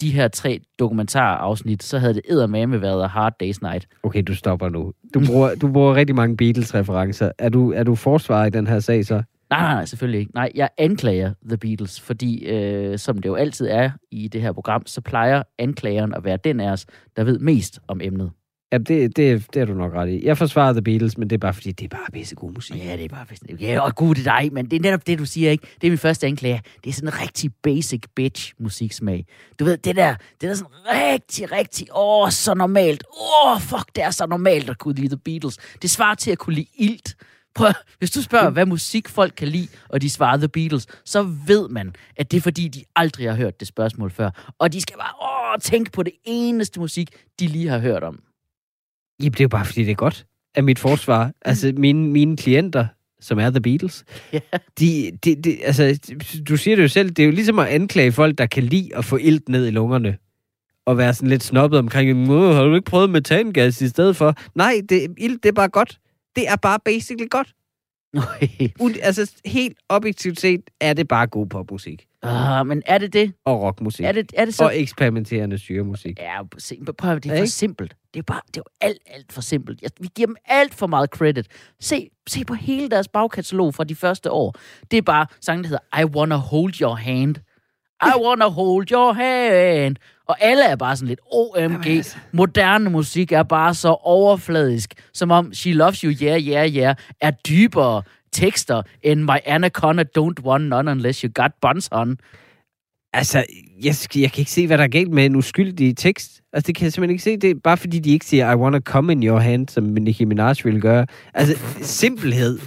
[0.00, 3.88] de her tre dokumentarafsnit, så havde det eddermame været A Hard Day's Night.
[4.02, 4.92] Okay, du stopper nu.
[5.14, 7.30] Du bruger, du bruger rigtig mange Beatles-referencer.
[7.38, 9.22] Er du, er du forsvar i den her sag så?
[9.50, 10.32] Nej, nej, nej, selvfølgelig ikke.
[10.34, 14.52] Nej, jeg anklager The Beatles, fordi øh, som det jo altid er i det her
[14.52, 18.30] program, så plejer anklageren at være den af os, der ved mest om emnet.
[18.72, 20.26] Ja, det, det, det er du nok ret i.
[20.26, 22.76] Jeg forsvarer The Beatles, men det er bare fordi, det er bare pisse god musik.
[22.76, 23.44] Ja, det er bare pisse.
[23.60, 25.66] Ja, og gud, det er dig, men det er netop det, du siger, ikke?
[25.80, 26.62] Det er min første anklage.
[26.84, 29.26] Det er sådan en rigtig basic bitch musiksmag.
[29.58, 33.04] Du ved, det der, det der sådan rigtig, rigtig, åh, så normalt.
[33.20, 35.58] Åh, fuck, det er så normalt at kunne lide The Beatles.
[35.82, 37.16] Det svarer til at kunne lide ilt.
[37.54, 41.22] Prøv, hvis du spørger, hvad musik folk kan lide, og de svarer The Beatles, så
[41.22, 44.54] ved man, at det er fordi, de aldrig har hørt det spørgsmål før.
[44.58, 48.22] Og de skal bare åh, tænke på det eneste musik, de lige har hørt om.
[49.20, 51.32] Jamen, det er jo bare fordi, det er godt af mit forsvar.
[51.44, 52.86] Altså, mine, mine klienter,
[53.20, 54.40] som er The Beatles, Ja.
[54.78, 55.98] de, de, de, altså,
[56.48, 58.96] du siger det jo selv, det er jo ligesom at anklage folk, der kan lide
[58.96, 60.16] at få ilt ned i lungerne.
[60.86, 64.34] Og være sådan lidt snobbet omkring, "Åh, har du ikke prøvet metangas i stedet for?
[64.54, 65.98] Nej, det, ilt, det er bare godt.
[66.36, 67.52] Det er bare basically godt.
[68.80, 72.06] Ud, altså, helt objektivt set er det bare god popmusik.
[72.24, 73.32] Ah, men er det det?
[73.44, 74.04] Og rockmusik.
[74.04, 74.64] Er det, er det så?
[74.64, 76.18] Og eksperimenterende syremusik.
[76.18, 76.42] Ja,
[76.98, 77.46] prøv det er for ikke?
[77.46, 77.96] simpelt.
[78.14, 79.82] Det er bare, det er jo alt, alt for simpelt.
[79.82, 81.46] Jeg, vi giver dem alt for meget credit.
[81.80, 84.54] Se, se på hele deres bagkatalog fra de første år.
[84.90, 87.36] Det er bare sangen, der hedder I Wanna Hold Your Hand.
[88.02, 89.96] I Wanna Hold Your Hand.
[90.28, 91.86] Og alle er bare sådan lidt OMG.
[91.86, 92.16] altså.
[92.32, 97.30] Moderne musik er bare så overfladisk, som om She Loves You, Yeah, Yeah, Yeah er
[97.30, 102.18] dybere tekster end My Anaconda Don't Want None Unless You Got Buns On.
[103.12, 103.44] Altså,
[103.82, 106.40] jeg, skal- jeg kan ikke se, hvad der er galt med en uskyldig tekst.
[106.52, 107.36] Altså, det kan jeg simpelthen ikke se.
[107.36, 110.24] Det er bare fordi, de ikke siger, I wanna come in your hand, som Nicki
[110.24, 111.06] Minaj ville gøre.
[111.34, 112.58] Altså, simpelhed.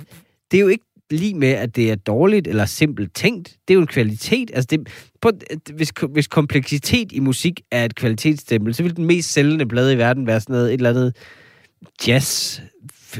[0.51, 3.47] Det er jo ikke lige med, at det er dårligt eller simpelt tænkt.
[3.67, 4.51] Det er jo en kvalitet.
[4.53, 4.87] Altså, det,
[5.21, 5.31] på,
[5.73, 9.97] hvis, hvis kompleksitet i musik er et kvalitetsstempel, så vil den mest sælgende blade i
[9.97, 11.15] verden være sådan noget, et eller andet
[12.07, 12.59] jazz,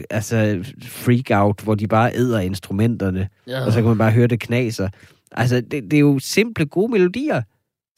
[0.10, 3.30] altså freak out, hvor de bare æder instrumenterne
[3.66, 4.90] og så kan man bare høre det knaser.
[5.32, 7.42] Altså, det, det er jo simple, gode melodier.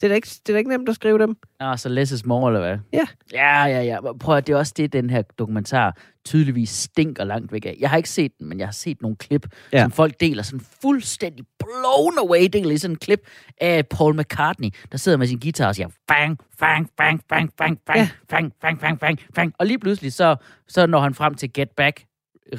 [0.00, 1.36] Det er, da ikke, det er da ikke nemt at skrive dem.
[1.60, 2.78] Ah, så less is more, eller hvad?
[2.92, 3.06] Ja.
[3.32, 4.12] Ja, ja, ja.
[4.20, 7.76] Prøv at det er også det, den her dokumentar tydeligvis stinker langt væk af.
[7.80, 9.82] Jeg har ikke set den, men jeg har set nogle klip, Ja.
[9.82, 12.48] som folk deler sådan fuldstændig blown away.
[12.52, 13.20] Deler i sådan en klip
[13.60, 17.78] af Paul McCartney, der sidder med sin guitar og siger fang, fang, fang, fang, fang,
[17.86, 18.08] fang, Ja.
[18.30, 19.52] fang, fang, fang, fang, fang.
[19.58, 20.36] Og lige pludselig så,
[20.68, 22.04] så når han frem til Get Back,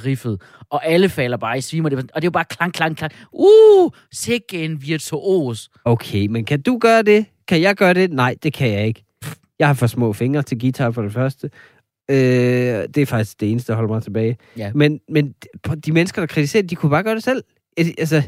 [0.06, 2.74] riffet, og alle falder bare i svime, og det, og det er jo bare klang,
[2.74, 3.12] klang, klang.
[3.32, 5.70] Uh, sikke en virtuos.
[5.86, 7.26] Okay, men kan du gøre det?
[7.48, 8.12] Kan jeg gøre det?
[8.12, 9.04] Nej, det kan jeg ikke.
[9.60, 11.50] Jeg har for små fingre til guitar for det første.
[12.12, 12.18] Øh,
[12.96, 14.38] det er faktisk det eneste, der holder mig tilbage.
[14.58, 14.72] Ja.
[14.76, 15.34] Men, men
[15.86, 17.44] de mennesker, der kritiserer, de kunne bare gøre det selv.
[17.78, 18.24] Altså,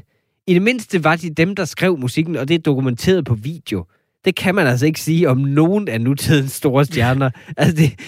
[0.47, 3.85] i det mindste var de dem, der skrev musikken, og det er dokumenteret på video.
[4.25, 7.29] Det kan man altså ikke sige om nogen af nutidens store stjerner.
[7.57, 7.99] altså, det,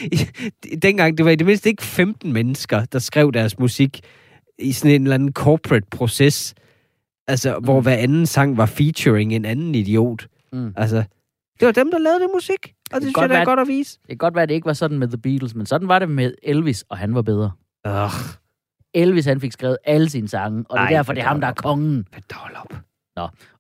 [0.64, 4.02] det, dengang, det var i det mindste ikke 15 mennesker, der skrev deres musik
[4.60, 6.56] i sådan en eller anden corporate proces.
[7.28, 10.28] Altså, hvor hver anden sang var featuring en anden idiot.
[10.54, 10.74] Mm.
[10.78, 11.04] Altså,
[11.60, 12.60] det var dem, der lavede det musik.
[12.64, 14.00] Og det, kan synes jeg, det er godt at vise.
[14.02, 16.00] Det kan godt være, at det ikke var sådan med The Beatles, men sådan var
[16.00, 17.52] det med Elvis, og han var bedre.
[17.88, 18.12] Ugh,
[18.94, 21.48] Elvis, han fik skrevet alle sine sange, og det er derfor, det er ham, der
[21.48, 22.08] er kongen.
[22.12, 22.74] bedål op.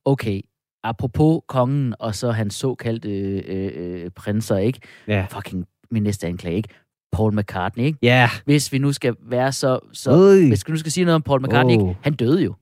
[0.05, 0.41] Okay,
[0.89, 4.79] apropos kongen, og så hans såkaldte øh, øh, prinser, ikke?
[5.07, 5.25] Ja.
[5.29, 6.69] Fucking min næste anklage, ikke?
[7.11, 7.99] Paul McCartney, ikke?
[8.01, 8.29] Ja.
[8.45, 9.79] Hvis vi nu skal være så...
[9.93, 10.47] så Øj.
[10.47, 11.89] hvis vi nu skal sige noget om Paul McCartney, Åh.
[11.89, 11.99] ikke?
[12.01, 12.53] Han døde jo.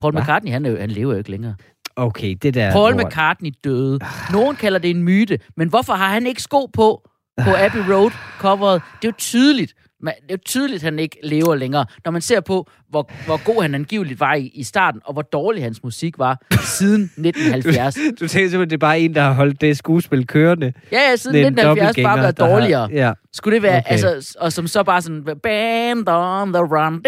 [0.00, 0.20] Paul Hva?
[0.20, 1.54] McCartney, han, han lever jo ikke længere.
[1.96, 2.72] Okay, det der...
[2.72, 3.06] Paul lort.
[3.06, 3.98] McCartney døde.
[4.32, 7.08] Nogen kalder det en myte, men hvorfor har han ikke sko på
[7.44, 8.82] på Abbey Road coveret?
[9.02, 9.74] Det er jo tydeligt.
[10.00, 11.84] Men det er jo tydeligt, at han ikke lever længere.
[12.04, 15.22] Når man ser på, hvor, hvor god han angiveligt var i, i starten, og hvor
[15.22, 17.94] dårlig hans musik var siden 1970.
[18.20, 20.72] Du tænker simpelthen, det er bare en, der har holdt det skuespil kørende.
[20.92, 22.88] Ja, ja, siden Det er en 1970 bare været der har- dårligere.
[22.92, 23.12] Ja.
[23.32, 23.90] Skulle det være, okay.
[23.90, 27.02] altså, og som så bare sådan, band on the run,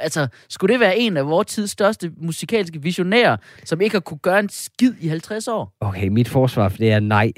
[0.00, 4.18] altså, skulle det være en af vores tids største musikalske visionærer, som ikke har kunne
[4.18, 5.76] gøre en skid i 50 år?
[5.80, 7.32] Okay, mit forsvar for det er nej.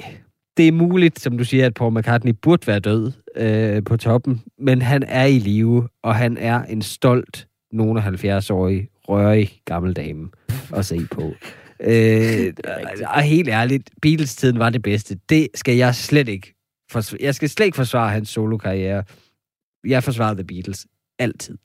[0.56, 4.42] Det er muligt, som du siger, at Paul McCartney burde være død øh, på toppen,
[4.58, 9.92] men han er i live, og han er en stolt, nogen af 70-årig, rørig gammel
[9.92, 10.28] dame
[10.74, 11.32] at se på.
[11.84, 12.52] Øh,
[13.06, 15.18] og helt ærligt, Beatles-tiden var det bedste.
[15.28, 16.54] Det skal jeg slet ikke
[16.90, 17.18] forsvare.
[17.22, 19.04] Jeg skal slet ikke forsvare hans solokarriere.
[19.86, 20.86] Jeg forsvarer The Beatles.
[21.18, 21.58] Altid.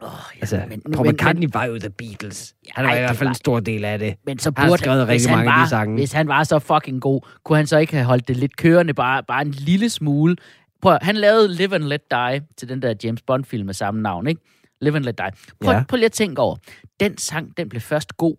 [0.00, 2.54] Oh, ja, Altså, men, Paul McCartney men, var jo The Beatles.
[2.70, 4.14] Han var i hvert fald var- en stor del af det.
[4.26, 5.94] men så Han har burde skrevet rigtig han mange af de var, sange.
[5.94, 8.94] Hvis han var så fucking god, kunne han så ikke have holdt det lidt kørende,
[8.94, 10.36] bare, bare en lille smule.
[10.82, 14.26] Prøv, han lavede Live and Let Die til den der James Bond-film med samme navn,
[14.26, 14.40] ikke?
[14.80, 15.30] Live and Let Die.
[15.60, 15.76] Prøv, Ja.
[15.78, 15.84] ja.
[15.88, 16.56] prøv lige at tænke over.
[17.00, 18.36] Den sang, den blev først god,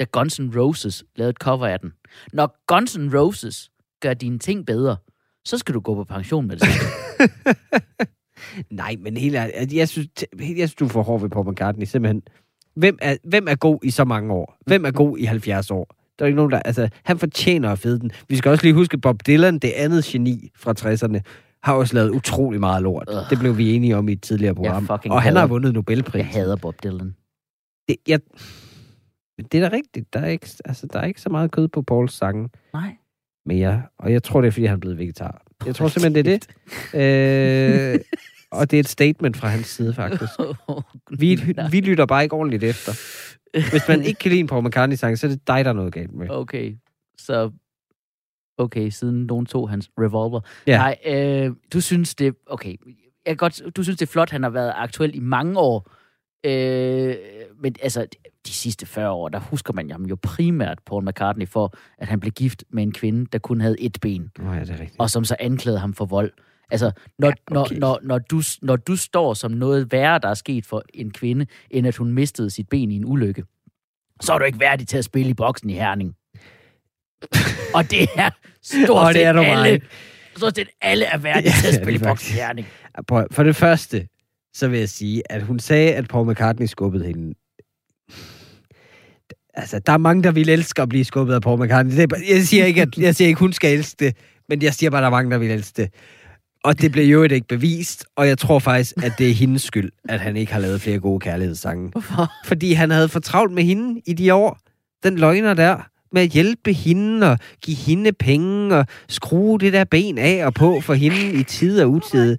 [0.00, 1.92] da Guns N' Roses lavede et cover af den.
[2.32, 3.70] Når Guns N' Roses
[4.02, 4.96] gør dine ting bedre,
[5.44, 6.68] så skal du gå på pension med det.
[8.70, 11.84] Nej, men helt ærligt, altså, jeg synes, jeg synes, du får hård ved Paul McCartney,
[11.86, 12.22] simpelthen.
[12.76, 14.56] Hvem er, hvem er god i så mange år?
[14.66, 15.96] Hvem er god i 70 år?
[16.18, 16.58] Der er ikke nogen, der...
[16.58, 18.10] Altså, han fortjener at fede den.
[18.28, 21.20] Vi skal også lige huske, Bob Dylan, det andet geni fra 60'erne,
[21.62, 23.08] har også lavet utrolig meget lort.
[23.08, 23.30] Ugh.
[23.30, 24.86] Det blev vi enige om i et tidligere program.
[24.90, 26.18] Og han har hader- vundet Nobelpris.
[26.18, 27.14] Jeg hader Bob Dylan.
[27.88, 28.20] Det, jeg,
[29.38, 30.14] men det er da rigtigt.
[30.14, 32.96] Der er, ikke, altså, der er ikke så meget kød på Pauls sange Nej.
[33.46, 33.82] mere.
[33.98, 35.42] Og jeg tror, det er, fordi han er blevet vegetar.
[35.66, 36.38] Jeg tror simpelthen, det er
[36.94, 37.94] det.
[37.94, 38.00] Øh,
[38.52, 40.32] og det er et statement fra hans side, faktisk.
[41.20, 42.92] Vi, vi lytter bare ikke ordentligt efter.
[43.70, 45.92] Hvis man ikke kan lide en Paul McCartney-sang, så er det dig, der er noget
[45.92, 46.26] galt med.
[46.30, 46.76] Okay,
[47.18, 47.50] så...
[48.58, 50.40] Okay, siden nogen tog hans revolver.
[50.66, 50.76] Ja.
[50.76, 52.34] Nej, øh, du synes det...
[52.46, 52.76] Okay,
[53.26, 55.90] jeg godt, du synes det er flot, han har været aktuel i mange år.
[56.44, 57.16] Øh,
[57.60, 58.06] men altså,
[58.46, 62.20] de sidste 40 år, der husker man ham jo primært Paul McCartney for, at han
[62.20, 64.96] blev gift med en kvinde, der kun havde et ben, Nå ja, det er rigtigt.
[64.98, 66.32] og som så anklagede ham for vold.
[66.72, 67.76] Altså, når, Ja, okay.
[67.76, 71.10] når, når, når, du, når du står som noget værre, der er sket for en
[71.10, 73.44] kvinde, end at hun mistede sit ben i en ulykke,
[74.20, 76.14] så er du ikke værdig til at spille i boksen i Herning.
[77.76, 78.30] Og det er
[78.62, 79.82] stort Og det er du alle, meget.
[80.36, 82.38] stort set alle er værdige Ja, til at spille i boksen i.
[82.38, 82.66] Herning.
[83.30, 84.08] For det første,
[84.54, 87.34] så vil jeg sige, at hun sagde, at Paul McCartney skubbede hende.
[89.54, 91.96] Altså, der er mange, der vil elske at blive skubbet af Paul McCartney.
[91.96, 94.16] Det jeg, siger ikke, at, jeg siger ikke, hun skal elske det,
[94.48, 95.94] men jeg siger bare, at der er mange, der vil elske det.
[96.64, 99.90] Og det blev jo ikke bevist, og jeg tror faktisk, at det er hendes skyld,
[100.08, 101.90] at han ikke har lavet flere gode kærlighedssange.
[101.90, 102.32] Hvorfor?
[102.46, 104.58] Fordi han havde for travlt med hende i de år.
[105.02, 105.76] Den løgner der
[106.12, 110.54] med at hjælpe hende og give hende penge og skrue det der ben af og
[110.54, 112.38] på for hende i tid og utid.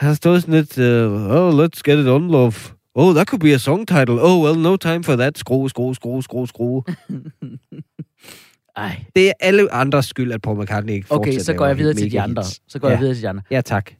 [0.00, 2.52] Han har stået sådan lidt, uh, oh, let's get it on, love.
[2.94, 4.18] Oh, that could be a song title.
[4.20, 5.38] Oh, well, no time for that.
[5.38, 6.82] Skrue, skrue, skrue, skrue, skrue.
[8.78, 9.04] Ej.
[9.16, 11.78] Det er alle andres skyld, at Paul McCartney ikke Okay, fortsætter så med går jeg
[11.78, 12.42] videre til de andre.
[12.42, 12.60] hits.
[12.68, 13.00] Så går jeg Ja.
[13.00, 13.42] videre til de andre.
[13.50, 13.90] Ja, tak.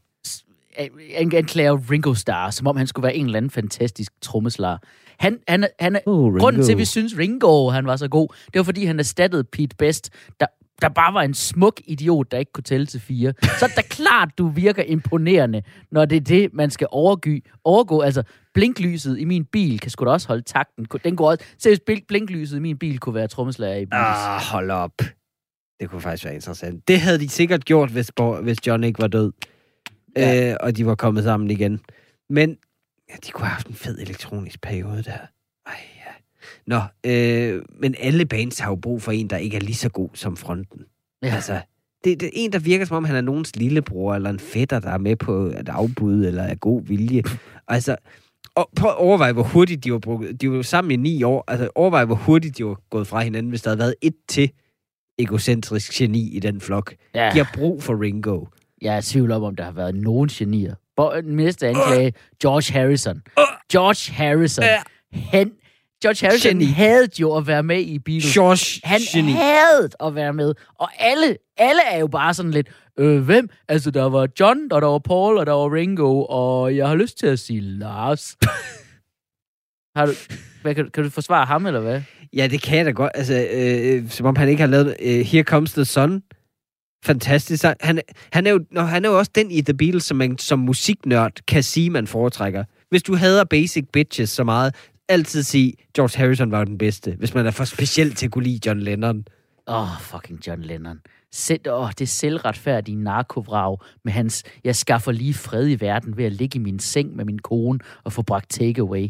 [1.16, 4.78] Han anklager Ringo Starr, som om han skulle være en eller anden fantastisk trommeslager.
[5.18, 6.38] Han, han, han, Ringo.
[6.38, 9.44] Grunden til, at vi synes, Ringo han var så god, det var, fordi han erstattede
[9.44, 10.10] Pete Best,
[10.40, 10.46] der,
[10.82, 13.32] der bare var en smuk idiot, der ikke kunne tælle til fire.
[13.42, 17.44] Så er det da klart, du virker imponerende, når det er det, man skal overgy,
[17.64, 18.00] overgå.
[18.00, 18.22] Altså,
[18.54, 20.86] blinklyset i min bil kan sgu da også holde takten.
[21.04, 21.44] Den går også...
[21.58, 23.92] Seriøst, blink- blinklyset i min bil kunne være trommeslager i bil.
[23.92, 24.92] Ah, hold op.
[25.80, 26.88] Det kunne faktisk være interessant.
[26.88, 29.32] Det havde de sikkert gjort, hvis, Bo- hvis John ikke var død.
[30.16, 30.50] Ja.
[30.50, 31.80] Øh, og de var kommet sammen igen.
[32.30, 32.56] Men
[33.10, 35.18] ja, de kunne have haft en fed elektronisk periode der.
[36.68, 39.88] Nå, øh, men alle bands har jo brug for en, der ikke er lige så
[39.88, 40.80] god som fronten.
[41.22, 41.34] Ja.
[41.34, 41.60] Altså,
[42.04, 44.78] det, det er en, der virker som om, han er nogens lillebror, eller en fætter,
[44.80, 47.22] der er med på et afbud, eller er god vilje.
[47.68, 47.96] altså,
[48.54, 50.40] og prøv at overveje, hvor hurtigt de var brugt.
[50.40, 51.44] De var jo sammen i ni år.
[51.48, 54.50] Altså, overveje, hvor hurtigt de var gået fra hinanden, hvis der havde været et til
[55.18, 56.94] egocentrisk geni i den flok.
[57.14, 57.30] Ja.
[57.32, 58.44] De har brug for Ringo.
[58.82, 60.74] Jeg er i tvivl om, om der har været nogen genier.
[60.98, 63.22] Den næste anklage, George Harrison.
[63.72, 64.64] George Harrison.
[65.12, 65.52] Han,
[66.02, 66.64] George Harrison Geni.
[66.64, 68.32] havde jo at være med i Beatles.
[68.34, 69.32] George Han geni.
[69.32, 70.54] havde at være med.
[70.74, 73.48] Og alle, alle er jo bare sådan lidt, øh, hvem?
[73.68, 76.94] Altså, der var John, og der var Paul, og der var Ringo, og jeg har
[76.94, 78.36] lyst til at sige Lars.
[79.96, 80.12] har du,
[80.62, 82.02] hvad, kan, du- kan du forsvare ham, eller hvad?
[82.32, 83.12] Ja, det kan jeg da godt.
[83.14, 86.22] Altså, øh, som om han ikke har lavet øh, Here Comes the Sun.
[87.04, 87.60] Fantastisk.
[87.60, 87.76] sang.
[87.80, 88.00] Han,
[88.32, 90.58] han, er jo, nå, han er jo også den i The Beatles, som man som
[90.58, 92.64] musiknørd kan sige, man foretrækker.
[92.90, 94.74] Hvis du hader Basic Bitches så meget,
[95.08, 97.16] altid sige, George Harrison var den bedste.
[97.18, 99.24] Hvis man er for speciel til at kunne lide John Lennon.
[99.66, 101.00] Åh, oh, fucking John Lennon.
[101.32, 106.32] Selv, åh, det selvretfærdige narkovrag med hans, jeg skaffer lige fred i verden ved at
[106.32, 109.08] ligge i min seng med min kone og få bragt takeaway.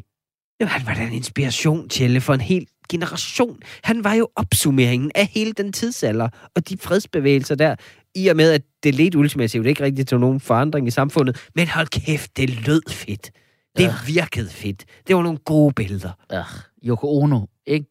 [0.60, 3.60] Jamen, han var da en inspiration, Tjelle, for en hel generation.
[3.84, 7.76] Han var jo opsummeringen af hele den tidsalder, og de fredsbevægelser der,
[8.14, 11.48] i og med, at det ledte ultimativt ikke rigtig til nogen forandring i samfundet.
[11.54, 13.30] Men hold kæft, det lød fedt.
[13.78, 13.94] Det Ja.
[14.06, 14.84] virkede fedt.
[15.06, 16.12] Det var nogle gode billeder.
[16.32, 17.86] Ugh, Yoko Ono, ikke?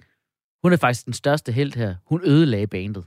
[0.63, 1.95] Hun er faktisk den største held her.
[2.05, 3.05] Hun ødelagde bandet.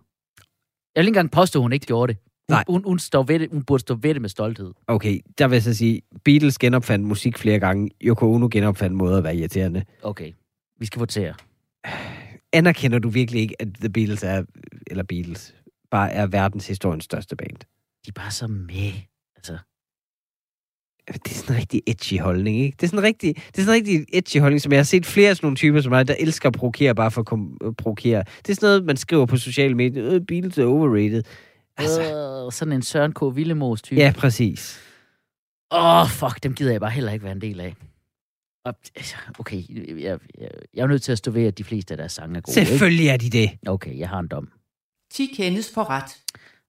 [0.94, 2.20] Jeg vil ikke engang påstå, at hun ikke gjorde det.
[2.22, 2.64] Hun, Nej.
[2.68, 3.48] hun, hun, står ved det.
[3.52, 4.72] hun burde stå ved det med stolthed.
[4.86, 7.90] Okay, der vil jeg så sige, Beatles genopfandt musik flere gange.
[8.02, 9.84] Yoko Ono genopfandt måder at være irriterende.
[10.02, 10.32] Okay,
[10.78, 11.34] vi skal votere.
[12.52, 14.44] Anerkender du virkelig ikke, at The Beatles er,
[14.86, 15.54] eller Beatles,
[15.90, 17.56] bare er verdenshistoriens største band?
[18.06, 18.92] De er bare så med.
[19.36, 19.58] Altså,
[21.08, 22.76] det er sådan en rigtig edgy holdning, ikke?
[22.76, 24.84] Det er sådan en rigtig, det er sådan en rigtig edgy holdning, som jeg har
[24.84, 27.26] set flere af sådan nogle typer som mig, der elsker at provokere bare for at
[27.26, 28.24] kom- at provokere.
[28.38, 30.04] Det er sådan noget, man skriver på sociale medier.
[30.14, 31.22] Øh, Beatles er overrated.
[31.76, 32.02] Altså,
[32.46, 33.20] øh, sådan en Søren K.
[33.36, 34.00] Villemos type.
[34.00, 34.80] ja, præcis.
[35.72, 37.74] Åh, oh, fuck, dem gider jeg bare heller ikke være en del af.
[38.64, 40.18] Og, altså, okay, jeg, jeg,
[40.74, 42.60] jeg er nødt til at stå ved, at de fleste af deres sange er gode.
[42.60, 42.70] ikke?
[42.70, 43.50] Selvfølgelig er de det.
[43.66, 44.48] Okay, jeg har en dom.
[45.12, 46.16] 10 kendes for ret.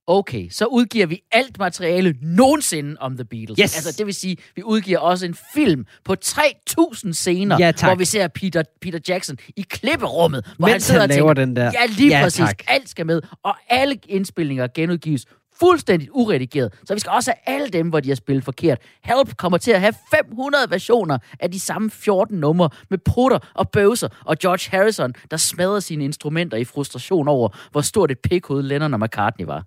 [0.07, 3.57] Okay, så udgiver vi alt materiale nogensinde om The Beatles.
[3.61, 3.75] Yes.
[3.75, 7.87] Altså, det vil sige, vi udgiver også en film på 3.000 scener, Ja, tak.
[7.89, 11.33] hvor vi ser Peter, Peter Jackson i klipperummet, hvor Mens han sidder han og laver
[11.33, 11.63] tænker, den der.
[11.81, 12.39] Ja, lige Ja, præcis.
[12.39, 12.63] tak.
[12.67, 15.25] Alt skal med, og alle indspilninger genudgives
[15.59, 16.73] fuldstændig uredigeret.
[16.85, 18.77] Så vi skal også have alle dem, hvor de har spillet forkert.
[19.03, 23.69] Help kommer til at have 500 versioner af de samme 14 numre med prutter og
[23.69, 28.63] bøvser og George Harrison, der smadrer sine instrumenter i frustration over, hvor stort et pikhoved
[28.63, 29.63] Lennon og McCartney var.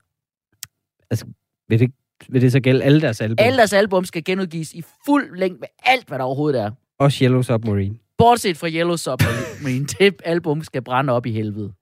[1.69, 1.91] Vil det,
[2.29, 3.37] vil det så gælde alle deres album?
[3.39, 6.71] Alle deres album skal genudgives i fuld længde med alt, hvad der overhovedet er.
[6.99, 7.97] Også Yellow Submarine.
[8.19, 9.87] Bortset fra Yellow Submarine.
[9.99, 11.73] det album skal brænde op i helvede.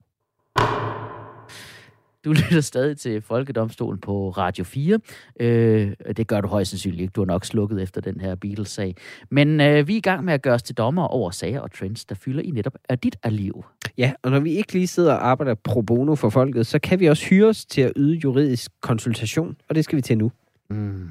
[2.25, 4.99] Du lytter stadig til Folkedomstolen på Radio 4.
[5.41, 7.13] Øh, det gør du højst sandsynligt ikke.
[7.13, 8.97] Du har nok slukket efter den her Beatles-sag.
[9.31, 11.73] Men øh, vi er i gang med at gøre os til dommer over sager og
[11.73, 13.65] trends, der fylder i netop af dit liv.
[13.99, 17.01] Ja, og når vi ikke lige sidder og arbejder pro bono for folket, så kan
[17.01, 20.33] vi også hyres til at yde juridisk konsultation, og det skal vi til nu.
[20.71, 21.09] Mm.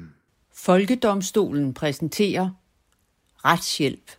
[0.54, 2.50] Folkedomstolen præsenterer
[3.44, 4.10] retshjælp.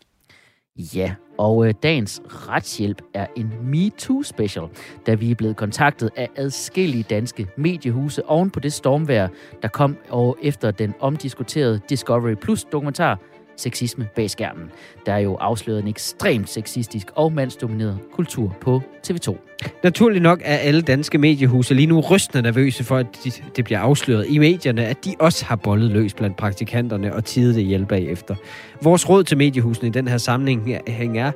[0.77, 4.67] Ja, og øh, dagens retshjælp er en MeToo-special,
[5.05, 9.27] da vi er blevet kontaktet af adskillige danske mediehuse oven på det stormvær,
[9.61, 13.19] der kom og efter den omdiskuterede Discovery Plus dokumentar
[13.57, 14.71] Sexisme bag skærmen,
[15.05, 19.37] der er jo afsløret en ekstremt sexistisk og mandsdomineret kultur på TV2.
[19.83, 23.79] Naturligt nok er alle danske mediehuse lige nu rystende nervøse for, at de, det bliver
[23.79, 27.87] afsløret i medierne, at de også har bollet løs blandt praktikanterne og tidet det hjælp
[27.87, 28.35] bagefter.
[28.81, 31.31] Vores råd til mediehusene i den her sammenhæng er,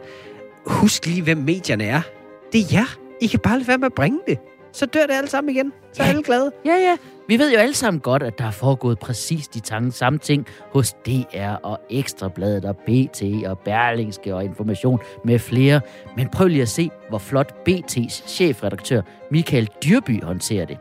[0.66, 2.02] husk lige, hvem medierne er.
[2.54, 2.98] Det er jer.
[3.22, 4.38] I kan bare lade være med at bringe det.
[4.78, 5.74] Så dør det alle sammen igen.
[5.94, 6.52] Så er alle glade.
[6.66, 6.98] Ja, ja.
[7.28, 10.48] Vi ved jo alle sammen godt, at der er foregået præcis de tange, samme ting
[10.72, 15.82] hos DR og Ekstrabladet og BT og Berlingske og Information med flere.
[16.18, 20.78] Men prøv lige at se, hvor flot BT's chefredaktør Michael Dyrby håndterer det.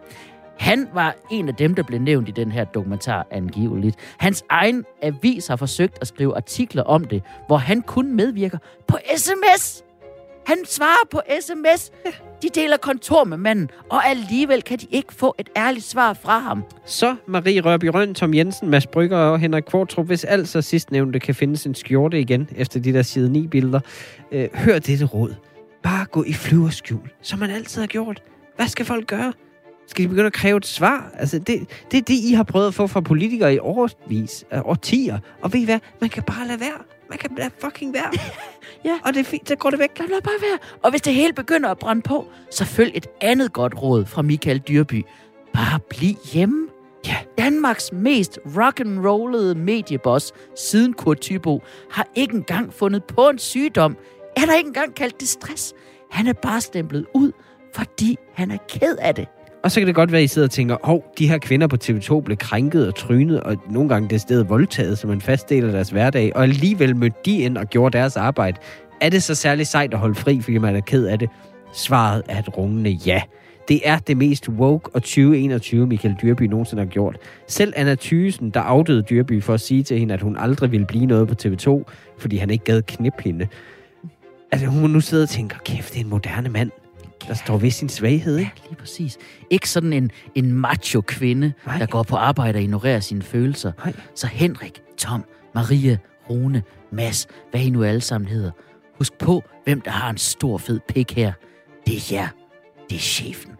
[0.58, 3.96] Han var en af dem, der blev nævnt i den her dokumentar angiveligt.
[4.18, 8.98] Hans egen avis har forsøgt at skrive artikler om det, hvor han kun medvirker på
[9.16, 9.85] sms.
[10.46, 11.92] Han svarer på sms.
[12.42, 16.38] De deler kontor med manden, og alligevel kan de ikke få et ærligt svar fra
[16.38, 16.64] ham.
[16.84, 21.34] Så Marie Rørby Røn, Tom Jensen, Mads Brygger og Henrik Kvartrup, hvis altså sidstnævnte kan
[21.34, 23.80] findes en skjorte igen efter de der side 9 billeder.
[24.32, 25.34] Øh, hør dette råd.
[25.82, 28.22] Bare gå i flyverskjul, som man altid har gjort.
[28.56, 29.32] Hvad skal folk gøre?
[29.86, 31.10] Skal de begynde at kræve et svar?
[31.14, 34.60] Altså, det, det er det, I har prøvet at få fra politikere i årvis, øh,
[34.64, 35.18] årtier.
[35.42, 35.78] Og ved I hvad?
[36.00, 36.78] Man kan bare lade være.
[37.10, 38.12] Man kan lade fucking være.
[38.84, 38.98] Ja.
[39.04, 39.98] Og det er fint, så går det væk.
[39.98, 40.58] Lad mig bare være.
[40.82, 44.22] Og hvis det hele begynder at brænde på, så følg et andet godt råd fra
[44.22, 45.04] Michael Dyrby.
[45.54, 46.68] Bare bliv hjemme.
[47.06, 47.16] Ja.
[47.38, 53.96] Danmarks mest rock'n'rollede medieboss siden Kurt Thybo har ikke engang fundet på en sygdom.
[54.36, 55.74] Han har ikke engang kaldt det stress.
[56.10, 57.32] Han er bare stemplet ud,
[57.74, 59.26] fordi han er ked af det.
[59.66, 61.66] Og så kan det godt være, at I sidder og tænker, hov, de her kvinder
[61.66, 65.48] på TV2 blev krænket og trynet, og nogle gange det sted voldtaget som en fast
[65.48, 68.56] del af deres hverdag, og alligevel mødte de ind og gjorde deres arbejde.
[69.00, 71.28] Er det så særlig sejt at holde fri, fordi man er ked af det?
[71.72, 73.22] Svaret er et rungende ja.
[73.68, 77.16] Det er det mest woke og 2021, Michael Dyrby nogensinde har gjort.
[77.48, 80.86] Selv Anna Thysen, der afdøde Dyrby for at sige til hende, at hun aldrig ville
[80.86, 81.82] blive noget på TV2,
[82.18, 83.46] fordi han ikke gad knip hende.
[84.52, 86.70] Altså, hun nu sidder og tænker, kæft, det er en moderne mand,
[87.28, 88.52] der står ved sin svaghed, ikke?
[88.62, 89.18] Ja, lige præcis.
[89.50, 91.78] Ikke sådan en, en macho kvinde, Nej.
[91.78, 93.72] der går på arbejde og ignorerer sine følelser.
[93.84, 93.92] Nej.
[94.14, 95.96] Så Henrik, Tom, Maria,
[96.30, 96.62] Rune,
[96.92, 98.50] Mads, hvad I nu alle sammen hedder.
[98.98, 101.32] Husk på, hvem der har en stor fed pik her.
[101.86, 102.28] Det er jer.
[102.90, 103.52] Det er chefen.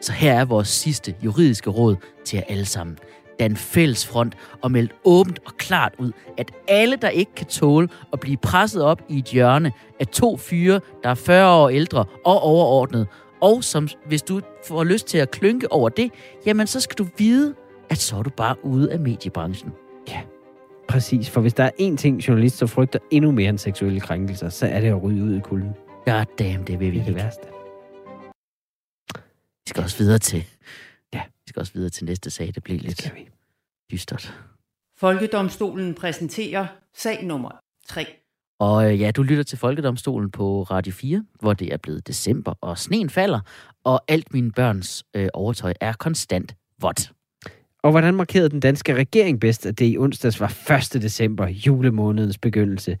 [0.00, 2.98] Så her er vores sidste juridiske råd til jer alle sammen.
[3.40, 7.88] Dan fælles front og meld åbent og klart ud, at alle, der ikke kan tåle
[8.12, 12.04] at blive presset op i et hjørne af to fyre, der er 40 år ældre
[12.24, 13.06] og overordnet,
[13.40, 16.10] og som, hvis du får lyst til at klynke over det,
[16.46, 17.54] jamen så skal du vide,
[17.90, 19.72] at så er du bare ude af mediebranchen.
[20.88, 24.66] Præcis, for hvis der er én ting, journalister frygter endnu mere end seksuelle krænkelser, så
[24.66, 25.70] er det at ryge ud i kulden.
[26.06, 27.46] God damn, det vil vi Det er det værste.
[29.64, 30.44] Vi skal også videre til...
[31.50, 32.52] Skal også videre til næste sag.
[32.54, 33.28] Det bliver Det lidt vi.
[33.90, 34.34] dystert.
[34.98, 37.50] Folkedomstolen præsenterer sag nummer
[37.88, 38.06] 3.
[38.58, 42.54] Og øh, ja, du lytter til Folkedomstolen på Radio 4, hvor det er blevet december,
[42.60, 43.40] og sneen falder,
[43.84, 47.12] og alt mine børns øh, overtøj er konstant vådt.
[47.82, 51.02] Og hvordan markerede den danske regering bedst, at det i onsdags var 1.
[51.02, 52.98] december, julemånedens begyndelse?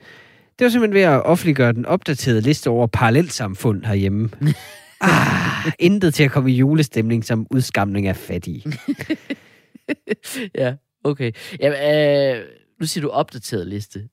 [0.58, 4.30] Det var simpelthen ved at offentliggøre den opdaterede liste over parallelsamfund herhjemme.
[5.00, 8.64] Ah, intet til at komme i julestemning som udskamning af fattige.
[10.58, 10.74] ja,
[11.04, 11.32] okay.
[11.60, 11.78] Jamen,
[12.38, 12.44] øh,
[12.80, 14.08] nu siger du opdateret liste.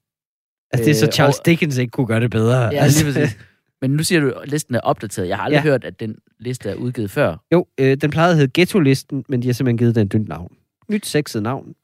[0.71, 2.57] Altså, det er så Øh, Charles og- Dickens ikke kunne gøre det bedre.
[2.63, 3.38] Ja, altså, lige præcis.
[3.81, 5.27] Men nu siger du, at listen er opdateret.
[5.27, 5.65] Jeg har aldrig Ja.
[5.65, 5.71] ja.
[5.71, 7.38] hørt, at den liste er udgivet før.
[7.53, 10.27] Jo, øh, den plejede at hedde Ghetto-listen, men de har simpelthen givet den et dynt
[10.27, 10.55] navn.
[10.89, 11.75] Nyt sexet navn.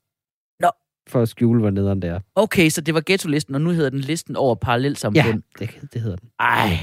[0.60, 0.70] Nå.
[1.08, 2.20] For at skjule, hvor nederen det er.
[2.36, 5.42] Okay, så det var ghetto-listen, og nu hedder den listen over Ja, parallelsamfund.
[5.60, 6.30] det, det hedder den.
[6.40, 6.78] Ej.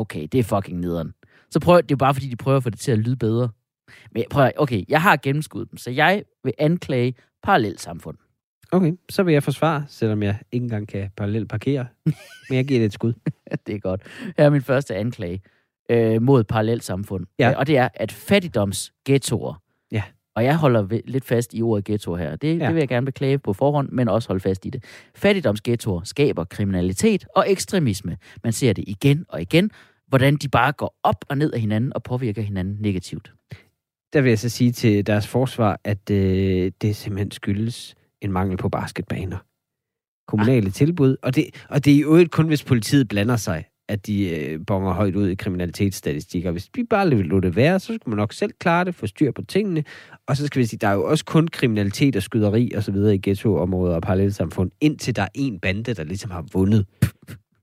[0.00, 1.14] Okay, det er fucking nederen.
[1.50, 3.16] Så prøv, det er jo bare, fordi de prøver at få det til at lyde
[3.16, 3.48] bedre.
[4.14, 8.16] Men prøv, okay, jeg har gennemskuddet dem, så jeg vil anklage parallelsamfund.
[8.72, 11.86] Okay, så vil jeg forsvare, selvom jeg ikke engang kan parallelt parkere.
[12.48, 13.12] Men jeg giver det et skud.
[13.66, 14.02] det er godt.
[14.38, 15.40] Her er min første anklage
[15.90, 17.26] øh, mod parallelsamfund.
[17.38, 17.50] Ja.
[17.50, 20.02] Øh, Og det er, at fattigdomsghettoer, Ja.
[20.34, 22.58] og jeg holder ved, lidt fast i ordet ghetto her, det.
[22.58, 22.66] Ja.
[22.66, 24.84] det vil jeg gerne beklage på forhånd, men også holde fast i det.
[25.14, 28.16] Fattigdomsghettoer skaber kriminalitet og ekstremisme.
[28.44, 29.70] Man ser det igen og igen,
[30.08, 33.32] hvordan de bare går op og ned af hinanden og påvirker hinanden negativt.
[34.12, 38.56] Der vil jeg så sige til deres forsvar, at øh, det simpelthen skyldes en mangel
[38.56, 39.38] på basketbaner.
[40.28, 40.72] Kommunale ah.
[40.72, 41.16] tilbud.
[41.22, 44.60] Og det, og det er jo ikke kun, hvis politiet blander sig, at de øh,
[44.66, 46.50] bonger højt ud i kriminalitetsstatistikker.
[46.50, 49.32] Hvis vi bare lod det være, så skulle man nok selv klare det, få styr
[49.32, 49.84] på tingene.
[50.26, 52.92] Og så skal vi sige, der er jo også kun kriminalitet og skyderi og så
[52.92, 56.86] videre i ghettoområder og parallelsamfund, indtil der er en bande, der ligesom har vundet.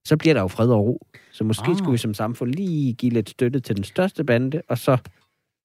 [0.05, 1.07] Så bliver der jo fred og ro.
[1.31, 1.69] Så måske Ah.
[1.71, 1.77] ah.
[1.77, 4.91] skulle vi som samfund lige give lidt støtte til den største bande, og så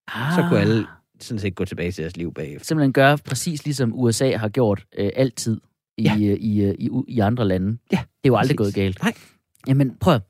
[0.09, 0.35] Ah.
[0.35, 0.87] så kunne alle
[1.21, 2.65] sådan set gå tilbage til deres liv bagefter.
[2.67, 5.61] Simpelthen gøre præcis ligesom USA har gjort øh, altid
[5.99, 6.15] i, Ja.
[6.15, 6.37] ja.
[6.41, 7.79] i, øh, i, i, i andre lande.
[7.93, 8.75] Ja, Det er jo aldrig præcis.
[8.75, 9.03] gået galt.
[9.03, 9.13] Nej.
[9.67, 10.15] Jamen prøv.
[10.15, 10.23] at-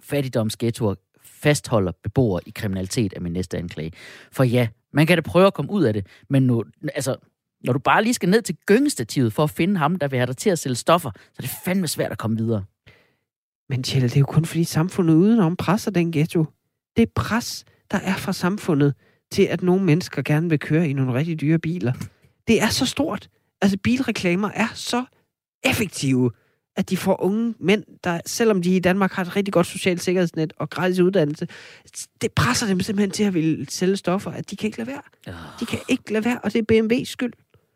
[0.00, 0.94] Fattigdomsghettoer
[1.24, 3.92] fastholder beboere i kriminalitet, er min næste anklage.
[4.32, 6.64] For ja, man kan da prøve at komme ud af det, men nu,
[6.94, 7.16] altså,
[7.64, 10.26] når du bare lige skal ned til gyngestativet for at finde ham, der vil have
[10.26, 12.64] dig til at sælge stoffer, så er det fandme svært at komme videre.
[13.72, 16.44] Men Tjelle, det er jo kun fordi samfundet udenom presser den ghetto.
[16.96, 18.94] Det pres, der er fra samfundet
[19.30, 21.92] til, at nogle mennesker gerne vil køre i nogle rigtig dyre biler.
[22.48, 23.28] Det er så stort.
[23.62, 25.04] Altså, bilreklamer er så
[25.64, 26.30] effektive,
[26.76, 30.02] at de får unge mænd, der, selvom de i Danmark har et rigtig godt socialt
[30.02, 31.48] sikkerhedsnet og gratis uddannelse,
[32.20, 35.02] det presser dem simpelthen til at ville sælge stoffer, at de kan ikke lade være.
[35.60, 37.32] De kan ikke lade være, og det er BMW's skyld.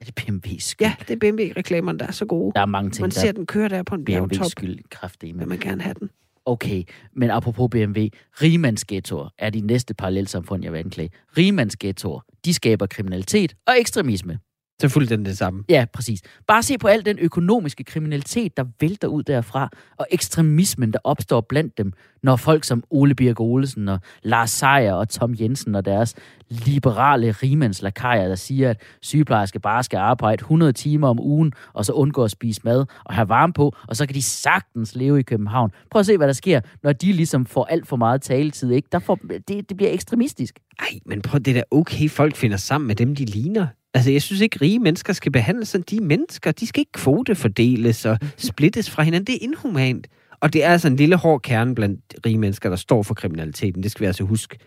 [0.06, 0.86] Er det BMW's skyld?
[0.86, 2.52] Ja, det er BMW-reklamerne, der er så gode.
[2.54, 4.78] Der er mange ting, Man ser er den køre der på en bjergtop, BMW's skyld
[4.90, 5.38] kraftedeme.
[5.38, 6.10] vil man gerne have den.
[6.44, 6.82] Okay,
[7.16, 7.98] men apropos BMW,
[8.42, 11.10] rimandsghettoer er de næste parallelsamfund, jeg vil anklage.
[11.38, 14.38] Rimandsghettoer, de skaber kriminalitet og ekstremisme.
[14.80, 15.64] Så fuldstændig det samme.
[15.68, 16.20] Ja, præcis.
[16.46, 21.40] Bare se på al den økonomiske kriminalitet, der vælter ud derfra, og ekstremismen, der opstår
[21.40, 25.84] blandt dem, når folk som Ole Birk Olesen og Lars Seier og Tom Jensen og
[25.84, 26.14] deres
[26.48, 31.92] liberale rimandslakajer, der siger, at sygeplejersker bare skal arbejde 100 timer om ugen, og så
[31.92, 35.22] undgå at spise mad og have varme på, og så kan de sagtens leve i
[35.22, 35.70] København.
[35.90, 38.70] Prøv at se, hvad der sker, når de ligesom får alt for meget taletid.
[38.70, 38.88] Ikke?
[38.92, 39.18] Der får,
[39.48, 40.58] det, det bliver ekstremistisk.
[40.78, 43.66] Ej, men prøv, det er da okay, folk finder sammen med dem, de ligner.
[43.96, 46.52] Altså, jeg synes ikke, rige mennesker skal behandles som de er mennesker.
[46.52, 49.26] De skal ikke kvotefordeles og splittes fra hinanden.
[49.26, 50.06] Det er inhumant.
[50.40, 53.82] Og det er altså en lille hård kerne blandt rige mennesker, der står for kriminaliteten.
[53.82, 54.58] Det skal vi altså huske.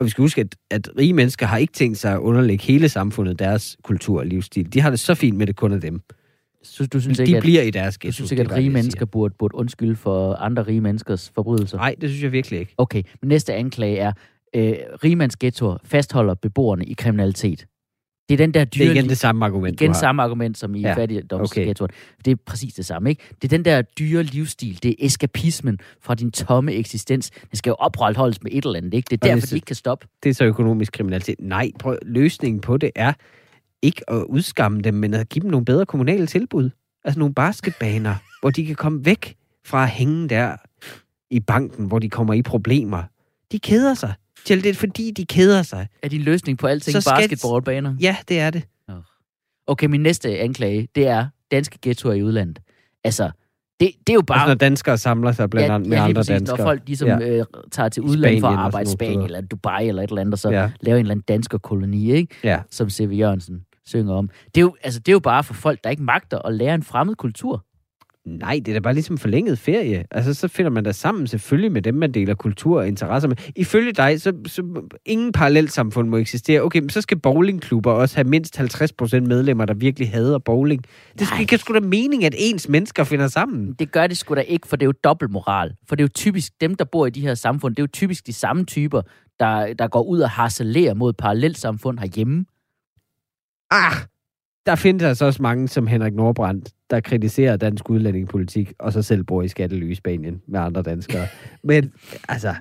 [0.00, 2.88] Og vi skal huske, at, at rige mennesker har ikke tænkt sig at underlægge hele
[2.88, 4.72] samfundet deres kultur og livsstil.
[4.72, 6.00] De har det så fint med, det kun er dem.
[6.62, 8.14] Synes, du synes De ikke, at, bliver i deres du ghetto.
[8.14, 11.76] synes ikke, at rige mennesker burde, burde undskylde for andre rige menneskers forbrydelser?
[11.76, 12.74] Nej, det synes jeg virkelig ikke.
[12.78, 14.12] Okay, men næste anklage er,
[14.54, 17.66] øh, rimandsghettoer fastholder beboerne i kriminalitet.
[18.28, 18.86] Det er den der Det dyre...
[18.86, 21.90] er igen det samme argument, igen samme argument som i Ja, fattigdomsghettoen.
[21.90, 22.22] Okay.
[22.24, 23.22] Det er præcis det samme, ikke?
[23.42, 27.30] Det er den der dyre livsstil, det er eskapismen fra din tomme eksistens.
[27.50, 29.06] Det skal jo opretholdes med et eller andet, ikke?
[29.10, 30.06] Det er Og det derfor, så- de ikke kan stoppe.
[30.22, 31.34] det er så økonomisk kriminalitet.
[31.40, 33.12] Nej, prøv, løsningen på det er
[33.82, 36.70] ikke at udskamme dem, men at give dem nogle bedre kommunale tilbud.
[37.04, 39.34] Altså nogle basketbaner, hvor de kan komme væk
[39.66, 40.56] fra at hænge der
[41.30, 43.02] i banken, hvor de kommer i problemer.
[43.52, 44.12] De keder sig.
[44.44, 45.86] Til det er fordi, de keder sig.
[46.02, 47.96] Er din løsning på alting Så skal- basketballbaner?
[48.00, 48.62] Ja, det er det.
[49.66, 52.58] Okay, min næste anklage, det er danske ghettoer i udlandet.
[53.04, 53.30] Altså,
[53.80, 54.38] det, det er jo bare...
[54.38, 56.58] Altså, når danskere samler sig blandt ja, med lige andre præcis, danskere.
[56.58, 57.18] Når folk ligesom Ja.
[57.18, 57.28] ja.
[57.38, 60.08] øh, tager til I udlandet for at Spanien arbejde i Spanien eller Dubai eller et
[60.10, 60.60] eller andet, og så Ja.
[60.62, 60.70] ja.
[60.80, 62.34] lave en eller anden danskerkoloni, ikke?
[62.44, 62.60] Ja.
[62.70, 63.10] som C.V.
[63.18, 64.30] Jørgensen synger om.
[64.54, 66.74] Det er, jo, altså, det er jo bare for folk, der ikke magter at lære
[66.74, 67.64] en fremmed kultur.
[68.28, 70.04] Nej, det er da bare ligesom forlænget ferie.
[70.10, 73.36] Altså, så finder man da sammen selvfølgelig med dem, man deler kultur og interesser med.
[73.56, 76.60] Ifølge dig, så, så ingen parallelsamfund må eksistere.
[76.60, 80.84] Okay, men så skal bowlingklubber også have mindst 50% medlemmer, der virkelig hader bowling.
[81.18, 83.72] Det skal, kan sgu da mening, at ens mennesker finder sammen.
[83.78, 85.74] Det gør det sgu da ikke, for det er jo dobbeltmoral.
[85.88, 87.92] For det er jo typisk dem, der bor i de her samfund, det er jo
[87.92, 89.02] typisk de samme typer,
[89.40, 92.44] der, der går ud og harcelerer mod parallelsamfund herhjemme.
[93.70, 93.96] Ah!
[94.66, 99.24] Der findes altså også mange som Henrik Nordbrandt, der kritiserer dansk udlændingepolitik, og så selv
[99.24, 101.26] bor i skattely i Spanien med andre danskere.
[101.62, 101.92] Men
[102.28, 102.54] altså,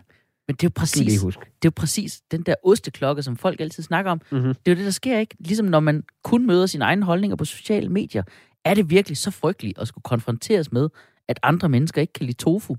[0.48, 1.40] Men det er jo præcis, huske.
[1.40, 4.22] det er jo præcis den der osteklokke, som folk altid snakker om.
[4.32, 4.48] Mm-hmm.
[4.48, 5.36] Det er jo det, der sker ikke.
[5.40, 8.24] Ligesom når man kun møder sine egne holdninger på sociale medier.
[8.66, 10.90] Er det virkelig så frygteligt at skulle konfronteres med,
[11.28, 12.76] at andre mennesker ikke kan lide tofu?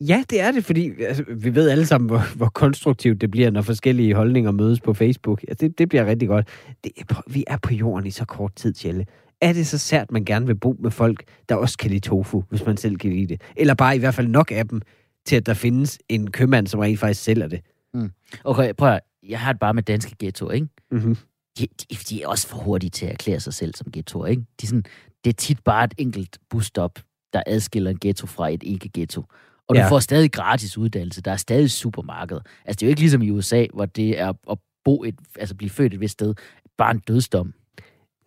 [0.00, 3.50] Ja, det er det, fordi altså, vi ved alle sammen, hvor, hvor konstruktivt det bliver,
[3.50, 5.42] når forskellige holdninger mødes på Facebook.
[5.48, 6.48] Altså, det, det bliver rigtig godt.
[6.84, 6.92] Det,
[7.26, 9.06] vi er på jorden i så kort tid, Tjelle.
[9.40, 12.44] Er det så sært, man gerne vil bo med folk, der også kan lide tofu,
[12.48, 13.42] hvis man selv kan lide det?
[13.56, 14.80] Eller bare i hvert fald nok af dem,
[15.26, 17.60] til at der findes en købmand, som rent faktisk sælger det.
[17.94, 18.10] Mm.
[18.44, 20.68] Okay, prøv at, Jeg har det bare med danske ghettoer, ikke?
[20.90, 21.16] Mm-hmm.
[21.58, 24.42] De, de, de er også for hurtige til at erklære sig selv som ghettoer, ikke?
[24.42, 24.84] De er sådan,
[25.24, 26.98] det er tit bare et enkelt busstop,
[27.32, 29.24] der adskiller en ghetto fra et ikke-ghetto.
[29.68, 29.88] Og du Ja.
[29.90, 31.22] får stadig gratis uddannelse.
[31.22, 32.36] Der er stadig supermarked.
[32.64, 35.54] Altså, det er jo ikke ligesom i USA, hvor det er at bo et, altså
[35.54, 36.34] blive født et vist sted,
[36.78, 37.52] bare en dødsdom.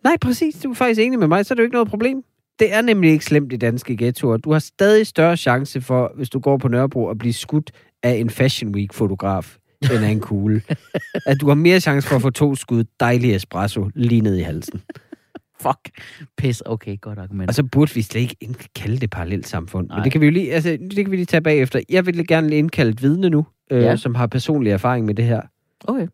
[0.04, 0.54] Nej, præcis.
[0.64, 2.24] Du er faktisk enig med mig, så er det jo ikke noget problem.
[2.58, 4.36] Det er nemlig ikke slemt i danske ghettoer.
[4.36, 7.70] Du har stadig større chance for, hvis du går på Nørrebro, at blive skudt
[8.02, 10.62] af en Fashion Week-fotograf, end af en kugle.
[11.26, 14.40] at du har mere chance for at få to skud dejlig espresso lige ned i
[14.42, 14.82] halsen.
[15.60, 15.90] Fuck.
[16.36, 16.62] Pis.
[16.66, 17.48] Okay, godt argument.
[17.50, 19.88] Og så burde vi slet ikke kalde det parallelt samfund.
[19.88, 21.80] Men det kan vi jo lige, altså, det kan vi lige tage bagefter.
[21.88, 23.96] Jeg vil gerne indkalde et vidne nu, øh, Ja.
[23.96, 25.40] som har personlig erfaring med det her.
[25.84, 26.06] Okay.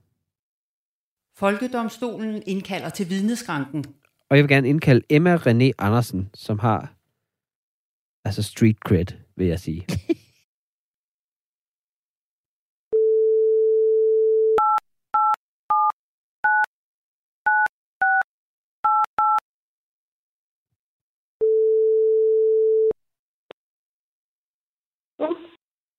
[1.39, 3.85] Folkedomstolen indkalder til vidneskranken.
[4.31, 6.95] Og jeg vil gerne indkalde Emma René Andersen, som har
[8.25, 9.87] altså street cred, vil jeg sige.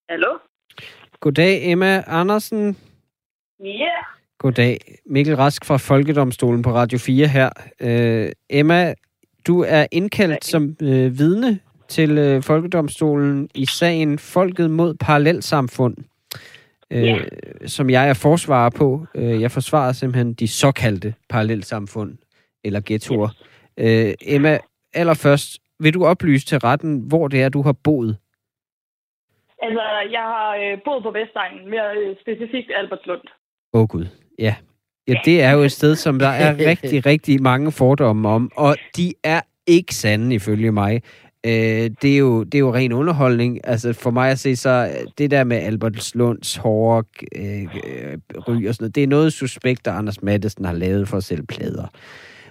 [0.10, 0.38] Hallo?
[1.20, 2.78] Goddag, Emma Andersen.
[3.60, 4.19] Ja.
[4.40, 4.78] Goddag.
[5.06, 7.50] Mikkel Rask fra Folkedomstolen på Radio 4 her.
[7.82, 8.94] Øh, Emma,
[9.48, 15.98] du er indkaldt som øh, vidne til øh, Folkedomstolen i sagen Folket mod Parallelsamfund,
[16.92, 17.18] øh, Ja.
[17.66, 19.06] som jeg er forsvarer på.
[19.16, 22.18] Øh, jeg forsvarer simpelthen de såkaldte parallelsamfund,
[22.64, 23.30] eller ghettoer.
[23.78, 24.58] Øh, Emma,
[24.94, 28.18] allerførst, vil du oplyse til retten, hvor det er, du har boet?
[29.62, 29.82] Altså,
[30.12, 33.22] jeg har øh, boet på Vestegnen, mere øh, specifikt Albertslund.
[33.74, 34.06] Åh oh, gud,
[34.40, 34.56] ja.
[35.08, 38.76] Ja, det er jo et sted, som der er rigtig, rigtig mange fordomme om, og
[38.98, 41.02] de er ikke sande ifølge mig.
[41.46, 43.60] Øh, det, er jo, det er jo ren underholdning.
[43.64, 48.18] Altså for mig at se, så øh, det der med Albertslunds hårde øh, øh,
[48.48, 51.24] ry og sådan noget, det er noget suspekt, der Anders Mattesen har lavet for at
[51.24, 51.88] sælge plader.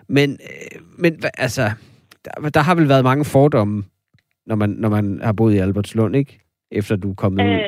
[0.08, 1.70] Men, øh, men altså,
[2.24, 3.84] der, der har vel været mange fordomme,
[4.46, 6.40] når man, når man har boet i Albertslund, ikke?
[6.70, 7.60] Efter du er kommet ud.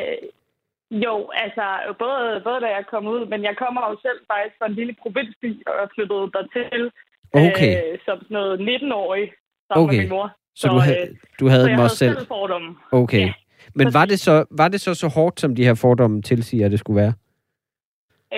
[0.92, 1.64] Øh, jo, altså,
[1.98, 4.94] både, både da jeg kom ud, men jeg kommer jo selv faktisk fra en lille
[5.02, 6.90] provinsby, og jeg flyttede dertil
[7.34, 9.32] Okay, øh, som sådan noget 19-årig
[9.68, 9.96] sammen Okay.
[9.96, 10.28] med min mor.
[10.54, 12.26] så du, øh, havde, du havde så dem også havde selv?
[12.28, 12.76] fordomme.
[12.92, 13.26] Okay.
[13.26, 13.32] Ja,
[13.74, 16.70] Men var det, så, var det så så hårdt, som de her fordomme tilsiger, at
[16.72, 17.14] det skulle være?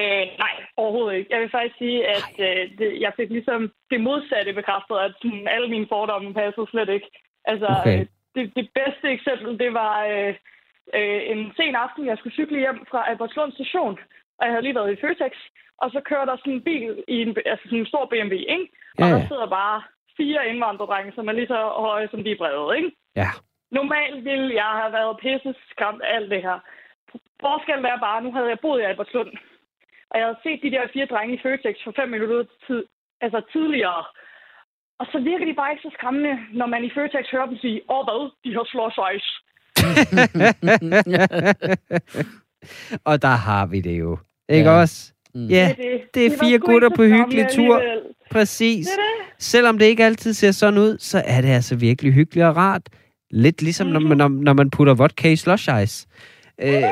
[0.00, 1.30] Øh, nej, overhovedet ikke.
[1.34, 5.48] Jeg vil faktisk sige, at øh, det, jeg fik ligesom det modsatte bekræftet, at sådan,
[5.55, 7.09] alle mine fordomme passede slet ikke.
[7.44, 8.00] Altså, Okay.
[8.00, 10.34] øh, det, det bedste eksempel, det var øh,
[10.99, 13.99] øh, en sen aften, jeg skulle cykle hjem fra Albertslund station,
[14.38, 15.32] og jeg havde lige været i Føtex,
[15.82, 18.68] og så kører der sådan en bil i en, altså sådan en stor BMW, ikke?
[18.99, 19.82] Og Ja, der sidder bare
[20.16, 22.90] fire indvandrerdrenge, som er lige så høje som de er brede, ikke?
[23.16, 23.30] Ja.
[23.70, 26.59] Normalt ville jeg have været pisse skræmt af alt det her.
[27.40, 29.30] Forskellen er bare, nu havde jeg boet i Albertslund,
[30.11, 32.84] og jeg havde set de der fire drenge i Føtex for fem minutter tid,
[33.20, 34.05] altså tidligere.
[35.01, 37.80] Og så virker de bare ikke så skræmmende, når man i Føtex hører dem sige,
[37.95, 39.28] åh hvad, de har slush eyes.
[43.05, 44.18] og der har vi det jo.
[44.49, 44.76] Ikke Ja.
[44.80, 45.12] også?
[45.35, 45.47] Mm.
[45.47, 45.74] Ja,
[46.14, 47.76] det er fire gutter på hyggelig tur.
[47.76, 48.03] alligevel.
[48.30, 48.87] præcis.
[48.87, 49.45] Det det.
[49.45, 52.83] Selvom det ikke altid ser sådan ud, så er det altså virkelig hyggeligt og rart.
[53.30, 56.07] Lidt ligesom, når man, når, når man putter vodka i slush ice.
[56.62, 56.83] Øh,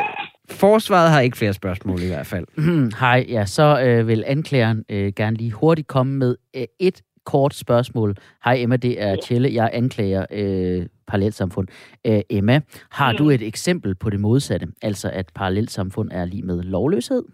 [0.50, 2.46] forsvaret har ikke flere spørgsmål i hvert fald.
[3.00, 7.54] Hej, ja, så øh, vil anklageren øh, gerne lige hurtigt komme med øh, et kort
[7.54, 8.16] spørgsmål.
[8.44, 11.68] Hej Emma, det er Tjelle, jeg anklager øh, parallelsamfund.
[12.06, 16.62] Øh, Emma, har du et eksempel på det modsatte, altså at parallelsamfund er lige med
[16.62, 17.24] lovløshed?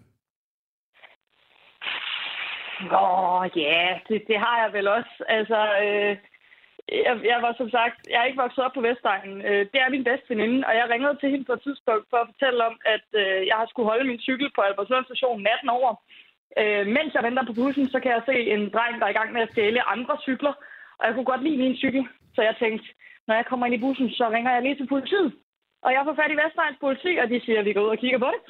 [2.81, 5.13] Åh, ja, det, det har jeg vel også.
[5.37, 6.13] Altså, øh,
[7.05, 9.37] jeg, jeg var som sagt, jeg er ikke vokset op på Vestegnen.
[9.49, 12.17] Øh, det er min bedste veninde, og jeg ringede til hende på et tidspunkt for
[12.17, 15.69] at fortælle om, at øh, jeg har skulle holde min cykel på Albertslund station natten
[15.77, 15.91] over.
[16.61, 19.19] Øh, mens jeg venter på bussen, så kan jeg se en dreng, der er i
[19.19, 20.53] gang med at stjæle andre cykler,
[20.99, 22.03] og jeg kunne godt lide min cykel.
[22.35, 22.85] Så jeg tænkte,
[23.27, 25.29] når jeg kommer ind i bussen, så ringer jeg lige til politiet.
[25.85, 28.01] Og jeg får fat i Vestegns politi, og de siger, at vi går ud og
[28.03, 28.41] kigger på det.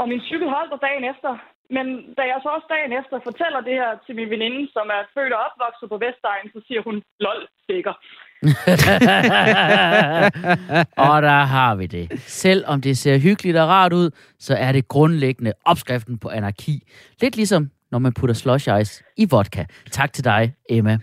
[0.00, 1.30] Og min cykel holdt der dagen efter.
[1.76, 1.86] Men
[2.18, 5.32] da jeg så også dagen efter fortæller det her til min veninde, som er født
[5.36, 7.94] og opvokset på Vestegn, så siger hun, lol, sikker.
[11.06, 12.20] og der har vi det.
[12.20, 16.82] Selvom det ser hyggeligt og rart ud, så er det grundlæggende opskriften på anarki.
[17.22, 19.64] Lidt ligesom når man putter slush ice i vodka.
[19.90, 20.98] Tak til dig, Emma.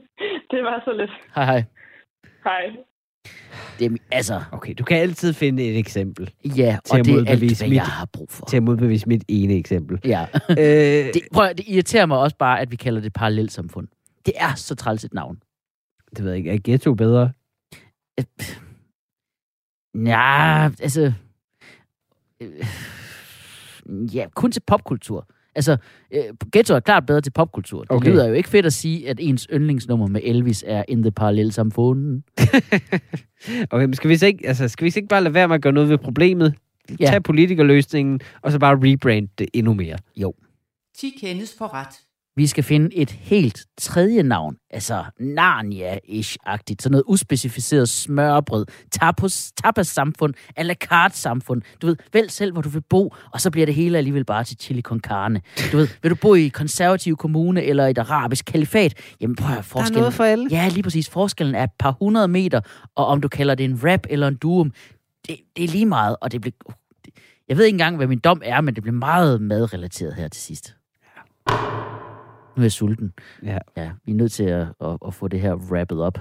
[0.50, 1.10] Det var så lidt.
[1.34, 1.64] Hej, hej.
[2.48, 2.76] Hej.
[3.78, 7.18] Det altså, Okay, du kan altid finde et eksempel ja, Til og at det er
[7.18, 8.46] alt, modbevise hvad mit- jeg har brug for.
[8.46, 10.00] til at modbevise mit ene eksempel.
[10.04, 10.26] Ja.
[10.50, 10.56] øh,
[11.14, 13.88] Det, prøv, det irriterer mig også bare, at vi kalder det parallelsamfund.
[14.26, 15.42] Det er så træls et navn.
[16.16, 16.50] det ved jeg ikke.
[16.50, 17.32] Er ghetto bedre?
[20.06, 21.12] Ja, altså...
[22.40, 22.64] øh,
[24.14, 25.26] Ja, kun til popkultur.
[25.58, 25.76] Altså,
[26.14, 26.20] øh,
[26.52, 27.80] Ghetto er klart bedre til popkultur.
[27.80, 28.10] Det Okay.
[28.10, 31.52] lyder jo ikke fedt at sige, at ens yndlingsnummer med Elvis er In the Parallel
[31.52, 32.22] Samfund.
[33.70, 35.54] Okay, men skal vi, så ikke, altså, skal vi så ikke bare lade være med
[35.54, 36.54] at gøre noget ved problemet?
[37.00, 37.06] Ja.
[37.06, 39.96] Tag politikerløsningen, og så bare rebrand det endnu mere.
[40.96, 41.94] 10 kendes for ret.
[42.38, 44.56] Vi skal finde et helt tredje navn.
[44.70, 46.82] Altså Narnia-ish-agtigt.
[46.82, 48.66] Sådan noget uspecificeret smørbrød.
[48.92, 50.34] Tapas, tapas-samfund.
[50.56, 51.62] A la carte-samfund.
[51.82, 54.44] Du ved, vælg selv, hvor du vil bo, og så bliver det hele alligevel bare
[54.44, 55.40] til chili con carne.
[55.72, 58.94] Du ved, vil du bo i konservativ kommune eller et arabisk kalifat?
[59.20, 60.00] Jamen prøv at høre, Der er forskellen...
[60.00, 60.48] noget for alle.
[60.50, 61.08] Ja, lige præcis.
[61.10, 62.60] Forskellen er et par hundrede meter,
[62.94, 64.72] og om du kalder det en rap eller en duum,
[65.28, 66.54] det, det er lige meget, og det bliver...
[67.04, 67.14] det-
[67.48, 70.42] Jeg ved ikke engang, hvad min dom er, men det bliver meget madrelateret her til
[70.42, 70.74] sidst.
[72.58, 73.12] Nu er jeg sulten.
[73.42, 73.58] Ja.
[73.76, 76.18] Ja, vi er nødt til at, at, at få det her wrappet op.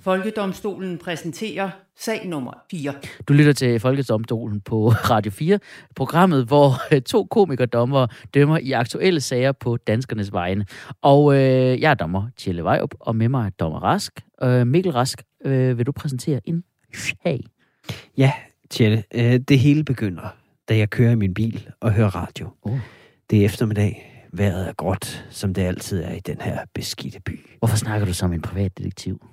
[0.00, 2.94] Folkedomstolen præsenterer sag nummer 4.
[3.28, 5.58] Du lytter til Folkedomstolen på Radio 4,
[5.96, 10.66] programmet, hvor øh, to komikerdommere dømmer i aktuelle sager på danskernes vegne.
[11.02, 14.20] Og øh, jeg er dommer Tjelle Vejrup, og med mig er dommer Rask.
[14.42, 16.64] Øh, Mikkel Rask, øh, vil du præsentere en
[16.94, 17.40] sag?
[18.16, 18.32] Ja,
[18.70, 20.36] Tjelle, øh, det hele begynder,
[20.68, 22.48] da jeg kører i min bil og hører radio.
[22.62, 22.78] Oh.
[23.30, 24.09] Det er eftermiddag.
[24.32, 27.40] Vejret er gråt, som det altid er i den her beskidte by.
[27.58, 29.26] Hvorfor snakker du som en privatdetektiv?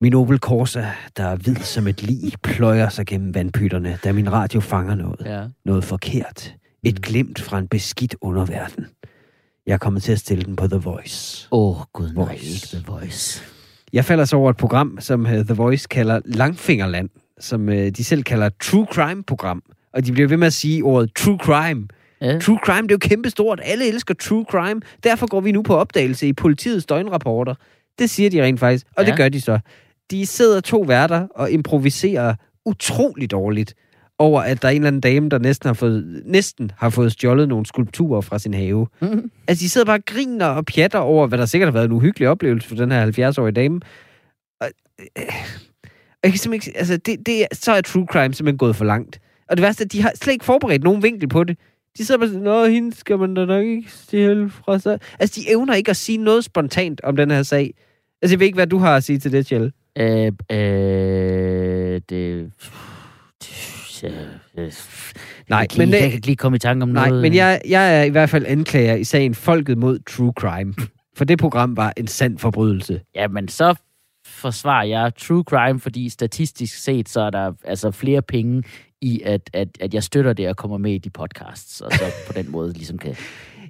[0.00, 0.84] Min Opel Corsa,
[1.16, 5.20] der er hvid som et lig, pløjer sig gennem vandpytterne, da min radio fanger noget.
[5.24, 5.44] Ja.
[5.64, 6.54] Noget forkert.
[6.82, 7.00] Et Mm.
[7.02, 8.86] glimt fra en beskidt underverden.
[9.66, 11.48] Jeg er kommet til at stille den på The Voice.
[11.52, 12.44] Åh, oh, gud nej, Voice.
[12.46, 13.42] ikke The Voice.
[13.92, 17.08] Jeg falder så over et program, som uh, The Voice kalder Langfingerland,
[17.40, 19.62] som uh, de selv kalder True Crime-program.
[19.92, 21.86] Og de bliver ved med at sige ordet True Crime.
[22.20, 22.38] Ja.
[22.38, 23.60] True Crime, det er jo kæmpestort.
[23.62, 24.80] Alle elsker True Crime.
[25.04, 27.54] Derfor går vi nu på opdagelse i politiets døgnrapporter.
[27.98, 29.10] Det siger de rent faktisk, og ja.
[29.10, 29.58] Det gør de så.
[30.10, 33.74] De sidder to værter og improviserer utrolig dårligt
[34.18, 37.12] over, at der er en eller anden dame, der næsten har fået, næsten har fået
[37.12, 38.86] stjålet nogle skulpturer fra sin have.
[39.02, 39.30] Mhm.
[39.48, 41.92] Altså, de sidder bare og griner og pjatter over, hvad der sikkert har været en
[41.92, 43.80] uhyggelig oplevelse for den her 70-årige dame.
[44.60, 44.68] Og,
[45.00, 45.24] øh,
[46.22, 49.20] jeg kan simpelthen ikke, altså, det, det, så er true crime simpelthen gået for langt.
[49.48, 51.58] Og det værste er, at de har slet ikke forberedt nogen vinkel på det.
[51.98, 54.98] De sidder bare sådan, Nå, hende skal man da nok ikke stjæle fra sig.
[55.18, 57.74] Altså, de evner ikke at sige noget spontant om den her sag.
[58.22, 59.72] Altså, jeg ved ikke, hvad du har at sige til det, Kjell.
[59.98, 62.50] Øh, øh, det...
[64.02, 64.08] Ja,
[64.58, 64.72] øh,
[65.48, 67.08] Nej, jeg kan, men lige, det- jeg kan ikke lige komme i tanke om Nej,
[67.08, 67.22] noget.
[67.22, 70.74] men jeg, jeg er i hvert fald anklager i sagen Folket mod True Crime.
[71.16, 73.00] For det program var en sand forbrydelse.
[73.14, 73.74] Ja, men så
[74.26, 78.62] forsvarer jeg true crime, fordi statistisk set, så er der altså flere penge
[79.00, 82.04] i, at, at, at jeg støtter det og kommer med i de podcasts, og så
[82.26, 83.16] på den måde ligesom kan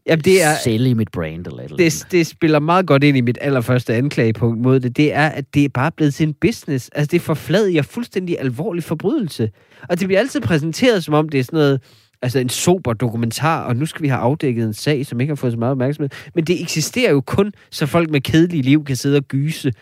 [0.07, 2.07] Jamen, det er, sælge mit brand eller et eller det, andet.
[2.13, 4.97] det spiller meget godt ind i mit allerførste anklagepunkt mod det.
[4.97, 6.89] Det er, at det er bare blevet til en business.
[6.89, 9.51] Altså, det er forfladiger fuldstændig alvorlig forbrydelse.
[9.89, 11.81] Og det bliver altid præsenteret, som om det er sådan noget
[12.23, 15.37] altså en sober dokumentar, og nu skal vi have afdækket en sag, som ikke har
[15.37, 16.11] fået så meget opmærksomhed.
[16.35, 19.73] Men det eksisterer jo kun, så folk med kedelige liv kan sidde og gyse.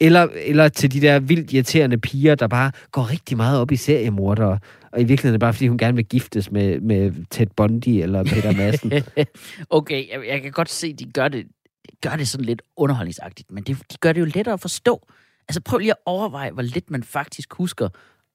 [0.00, 3.76] Eller, eller til de der vildt irriterende piger, der bare går rigtig meget op i
[3.76, 4.58] seriemordere.
[4.92, 7.88] Og i virkeligheden er det bare, fordi hun gerne vil giftes med, med Ted Bundy
[7.88, 8.92] eller Peter Madsen.
[9.70, 11.46] okay, jeg, jeg kan godt se, at de gør det,
[11.90, 15.06] de gør det sådan lidt underholdningsagtigt, men det, de gør det jo lettere at forstå.
[15.48, 17.88] Altså prøv lige at overveje, hvor lidt man faktisk husker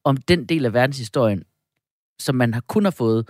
[0.04, 1.44] om den del af verdenshistorien,
[2.20, 3.30] som man har kun har fået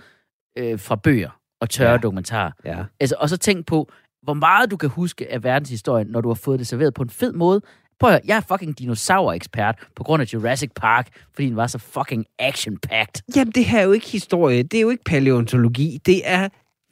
[0.58, 1.94] øh, fra bøger og tørre Ja.
[1.94, 2.00] ja.
[2.00, 2.50] dokumentarer.
[2.64, 2.84] ja.
[3.00, 3.90] Altså, og så tænk på,
[4.22, 7.10] hvor meget du kan huske af verdenshistorien, når du har fået det serveret på en
[7.10, 7.60] fed måde.
[8.00, 11.66] Prøv at høre, jeg er fucking dinosaur-ekspert på grund af Jurassic Park, fordi den var
[11.66, 13.22] så fucking action-packed.
[13.36, 14.62] Jamen, det her er jo ikke historie.
[14.62, 15.98] Det er jo ikke paleontologi.
[16.06, 16.48] Det er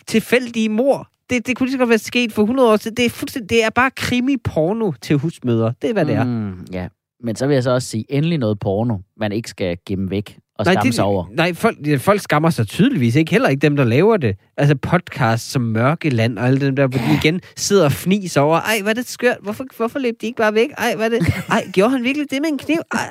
[0.06, 1.08] tilfældige mor.
[1.30, 2.96] Det, det kunne lige så godt være sket for 100 år siden.
[2.96, 5.72] Det er, fuldstændig, det er bare krimi-porno til husmøder.
[5.82, 6.24] Det er, hvad det er.
[6.24, 6.88] Mm, ja,
[7.22, 10.38] men så vil jeg så også sige, endelig noget porno, man ikke skal gemme væk
[10.58, 11.26] og skamme det, sig over.
[11.30, 13.30] nej folk, folk skammer sig tydeligvis ikke.
[13.30, 14.36] Heller ikke dem, der laver det.
[14.56, 18.60] Altså podcast som Mørkeland og alle dem der, hvor de igen sidder og fniser over,
[18.60, 19.36] ej, hvad er det skørt?
[19.42, 20.68] Hvorfor, hvorfor løb de ikke bare væk?
[20.78, 21.26] Ej, hvad er det?
[21.50, 22.78] Ej, gjorde han virkelig det med en kniv?
[22.92, 23.08] Ej,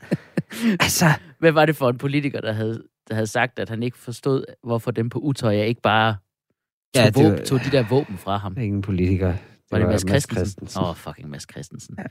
[0.80, 1.06] altså,
[1.38, 4.44] Hvad var det for en politiker, der havde, der havde sagt, at han ikke forstod,
[4.64, 8.18] hvorfor dem på Utøya ikke bare tog, Ja, det våben, var- tog de der våben
[8.18, 8.56] fra ham?
[8.60, 9.34] ingen politiker.
[9.70, 10.68] Var det Mads Christensen?
[10.82, 11.94] Åh, oh, fucking Mads Christensen.
[11.98, 12.04] Ja.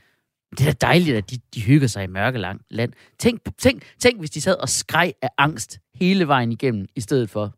[0.58, 2.92] Det er da dejligt, at de, de hygger sig i mørkelang land.
[3.18, 7.30] Tænk, tænk, tænk, hvis de sad og skreg af angst hele vejen igennem, i stedet
[7.30, 7.54] for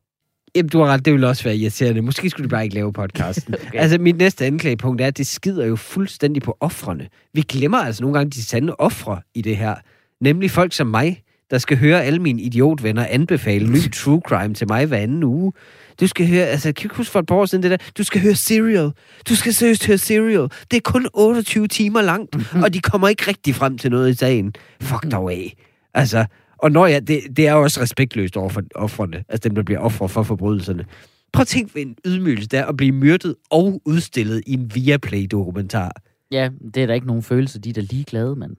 [0.54, 2.02] Jamen, du har ret, det ville også være irriterende.
[2.02, 3.54] Måske skulle du bare ikke lave podcasten.
[3.66, 3.78] okay.
[3.78, 7.08] Altså, mit næste anklagepunkt er, at det skider jo fuldstændig på offrene.
[7.34, 9.74] Vi glemmer altså nogle gange de sande ofre i det her.
[10.20, 14.68] Nemlig folk som mig, der skal høre alle mine idiotvenner anbefale ny true crime til
[14.68, 15.52] mig hver anden uge.
[16.00, 17.76] Du skal høre, altså, kan du huske for et par år siden det der?
[17.98, 18.90] Du skal høre Serial.
[19.28, 20.48] Du skal seriøst høre Serial.
[20.70, 22.62] Det er kun 28 timer langt, mm-hmm.
[22.62, 24.54] og de kommer ikke rigtig frem til noget i sagen.
[24.80, 25.56] Fuck dog af.
[25.94, 26.26] Altså,
[26.58, 29.62] og når jeg, det, det er jo også respektløst over for offrene, altså dem, der
[29.62, 30.84] bliver ofre for forbrydelserne.
[31.32, 35.92] Prøv at tænke, hvad en ydmygelse der at blive myrdet og udstillet i en Viaplay-dokumentar.
[36.30, 38.56] Ja, det er der ikke nogen følelse, de er da ligeglade, mand.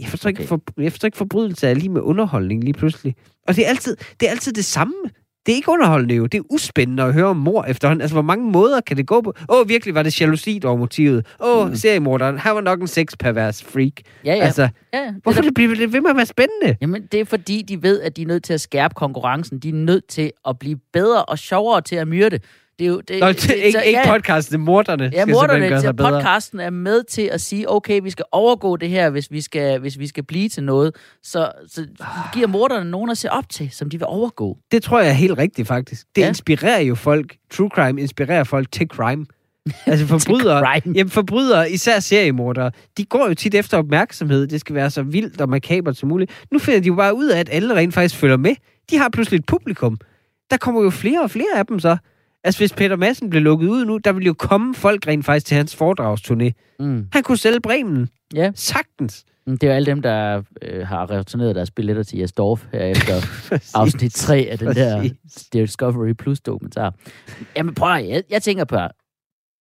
[0.00, 0.40] Jeg forstår, okay.
[0.40, 3.14] ikke, for, jeg forstår ikke forbrydelse er lige med underholdning lige pludselig.
[3.48, 4.94] Og det er altid det, er altid det samme.
[5.46, 6.26] Det er ikke underholdende jo.
[6.26, 8.00] Det er uspændende at høre om mor efterhånden.
[8.00, 9.34] Altså, hvor mange måder kan det gå på?
[9.48, 11.26] Åh, oh, virkelig var det jalousi, der var motivet.
[11.44, 11.76] Åh, oh, mm.
[11.76, 13.92] seriemorderen, han var nok en sexpervers freak.
[14.24, 14.44] Ja, ja.
[14.44, 16.76] Altså, ja, det hvorfor der- det bliver det ved med at være spændende?
[16.80, 19.58] Jamen, det er fordi, de ved, at de er nødt til at skærpe konkurrencen.
[19.58, 22.38] De er nødt til at blive bedre og sjovere til at myrde.
[22.78, 25.78] Det er jo, det, Nå, det, det, ikke, så- ikke podcasten, morderne Ja, morderne gøre
[25.78, 26.10] til sig bedre.
[26.12, 29.78] podcasten er med til at sige, okay, vi skal overgå det her, hvis vi skal,
[29.80, 30.94] hvis vi skal blive til noget.
[31.22, 31.86] Så, så
[32.34, 34.58] giver morderne nogen at se op til, som de vil overgå.
[34.72, 36.06] Det tror jeg er helt rigtigt, faktisk.
[36.16, 36.22] Det Ja.
[36.26, 36.28] ja.
[36.28, 37.36] inspirerer jo folk.
[37.50, 39.26] True crime inspirerer folk til crime.
[39.86, 44.46] Altså forbrydere, jamen forbrydere, især seriemordere, de går jo tit efter opmærksomhed.
[44.46, 46.30] Det skal være så vildt og makabert som muligt.
[46.52, 48.54] Nu finder de jo bare ud af, at alle rent faktisk følger med.
[48.90, 49.98] De har pludselig et publikum.
[50.50, 51.96] Der kommer jo flere og flere af dem så.
[52.44, 55.46] Altså hvis Peter Madsen blev lukket ud nu, der ville jo komme folk rent faktisk
[55.46, 56.76] til hans foredragsturné.
[56.80, 57.08] Mm.
[57.12, 58.08] Han kunne sælge Bremen.
[58.34, 59.24] Ja, Sagtens.
[59.46, 62.84] det er jo alle dem, der øh, har returneret deres billetter til Jes Dorf her
[62.94, 63.12] efter
[63.74, 65.08] afsnit 3 af den der.
[65.52, 66.94] Discovery Plus dokumentar.
[67.56, 68.76] Jamen prøv at, jeg, jeg tænker på,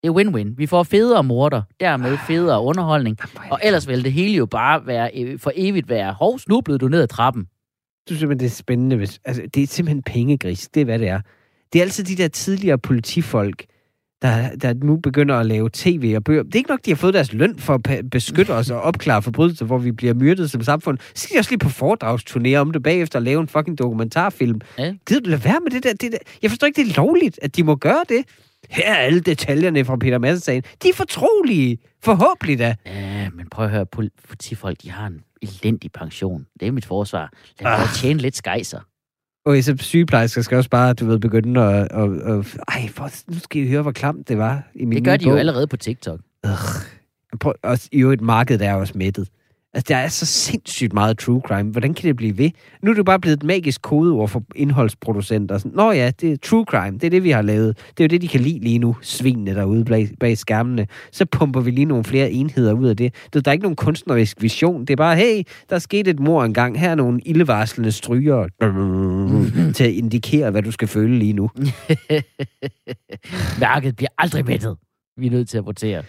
[0.03, 0.53] det er win-win.
[0.57, 3.17] Vi får federe morder, dermed federe underholdning.
[3.51, 6.87] Og ellers vil det hele jo bare være, øh, for evigt være, hov, snublede du
[6.87, 7.43] ned ad trappen.
[7.43, 7.49] Du
[8.13, 8.95] synes simpelthen, det er spændende.
[8.95, 10.69] Hvis, altså, det er simpelthen pengegris.
[10.73, 11.21] Det er, hvad det er.
[11.73, 13.65] Det er altid de der tidligere politifolk,
[14.21, 16.43] der, der nu begynder at lave tv og bøger.
[16.43, 19.21] Det er ikke nok, de har fået deres løn for at beskytte os og opklare
[19.21, 20.97] forbrydelser, hvor vi bliver myrdet som samfund.
[21.13, 24.61] Så skal de også lige på foredragsturnéer om det bagefter og lave en fucking dokumentarfilm.
[24.77, 24.93] Ja.
[25.07, 26.17] Gider du lade være med det der, det der?
[26.41, 28.23] Jeg forstår ikke, det er lovligt, at de må gøre det.
[28.69, 30.63] Her er alle detaljerne fra Peter Madsen-sagen.
[30.83, 31.77] De er fortrolige.
[32.03, 32.75] Forhåbentlig da.
[32.85, 36.45] Ja, men prøv at høre, pol- politifolk, de har en elendig pension.
[36.59, 37.33] Det er mit forsvar.
[37.59, 37.93] Lad mig ah.
[37.95, 38.79] tjene lidt skejser.
[39.45, 41.91] Og så sygeplejersker skal også bare, du ved, begynde at...
[41.91, 45.05] at, at ej, for, nu skal I høre, hvor klamt det var i min Det
[45.05, 45.39] gør de jo bog.
[45.39, 46.19] allerede på TikTok.
[47.39, 49.29] Prøv, også, I øvrigt, markedet er også mættet.
[49.75, 51.71] Altså, der er så sindssygt meget true crime.
[51.71, 52.49] Hvordan kan det blive ved?
[52.81, 55.57] Nu er det bare blevet et magisk kodeord for indholdsproducenter.
[55.57, 56.97] Sådan, Nå ja, det er true crime.
[56.97, 57.77] Det er det, vi har lavet.
[57.77, 58.95] Det er jo det, de kan lide lige nu.
[59.01, 60.87] Svinene derude bag, bag skærmene.
[61.11, 63.13] Så pumper vi lige nogle flere enheder ud af det.
[63.33, 64.81] Der er ikke nogen kunstnerisk vision.
[64.81, 66.79] Det er bare, hey, der er sket et mor engang.
[66.79, 68.47] Her er nogle ildevarslende stryger
[69.73, 71.49] til at indikere, hvad du skal føle lige nu.
[73.59, 74.77] Værket bliver aldrig mættet.
[75.17, 76.03] Vi er nødt til at votere.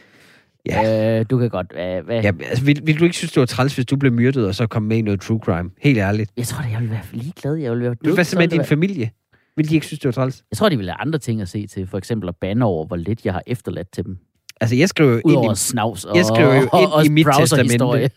[0.67, 1.19] Ja.
[1.21, 1.67] Øh, du kan godt...
[1.73, 2.23] Øh, hvad?
[2.23, 4.55] Ja, altså, vil, vil du ikke synes, det var træls, hvis du blev myrdet, og
[4.55, 5.71] så kom med i noget true crime?
[5.83, 6.31] Helt ærligt.
[6.37, 7.55] Jeg tror, at jeg vil være ligeglad.
[7.55, 9.11] Jeg vil være Hvad nødt så med din være- familie?
[9.57, 10.43] Vil de ikke synes, det var træls?
[10.51, 11.87] Jeg tror, de vil have andre ting at se til.
[11.87, 14.19] For eksempel at bande over, hvor lidt jeg har efterladt til dem.
[14.61, 17.05] Altså, jeg skriver jo ind Udover i, snavs og, jeg skriver jo og, ind og
[17.07, 18.11] i mit browserhistorie.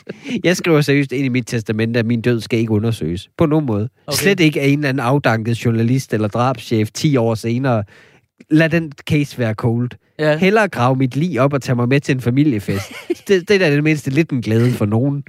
[0.44, 3.28] jeg skriver seriøst ind i mit testamente, at min død skal ikke undersøges.
[3.38, 3.88] På nogen måde.
[4.06, 4.16] Okay.
[4.16, 7.84] Slet ikke af en eller anden afdanket journalist eller drabschef 10 år senere.
[8.50, 9.90] Lad den case være cold.
[10.18, 10.36] ja.
[10.36, 12.92] Hellere grave mit lig op og tage mig med til en familiefest.
[13.28, 15.22] det, det er da det mindste lidt en glæde for nogen.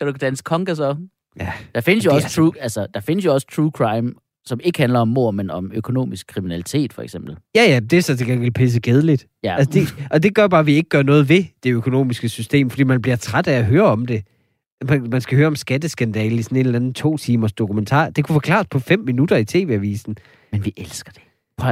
[0.00, 0.96] Kan du danse konga så?
[1.40, 1.52] Ja.
[1.74, 4.12] Der findes jo Det er også true, altså, der findes jo også true crime,
[4.44, 7.36] som ikke handler om mord, men om økonomisk kriminalitet, for eksempel.
[7.54, 9.26] Ja, ja, det er så til gengæld pisse kedeligt.
[9.44, 9.56] Ja.
[9.56, 12.70] Altså det, og det gør bare, at vi ikke gør noget ved det økonomiske system,
[12.70, 14.22] fordi man bliver træt af at høre om det.
[14.88, 18.10] Man, man skal høre om skatteskandale i sådan en eller anden to timers dokumentar.
[18.10, 20.16] Det kunne forklares på fem minutter i tv-avisen.
[20.52, 21.22] Men vi elsker det.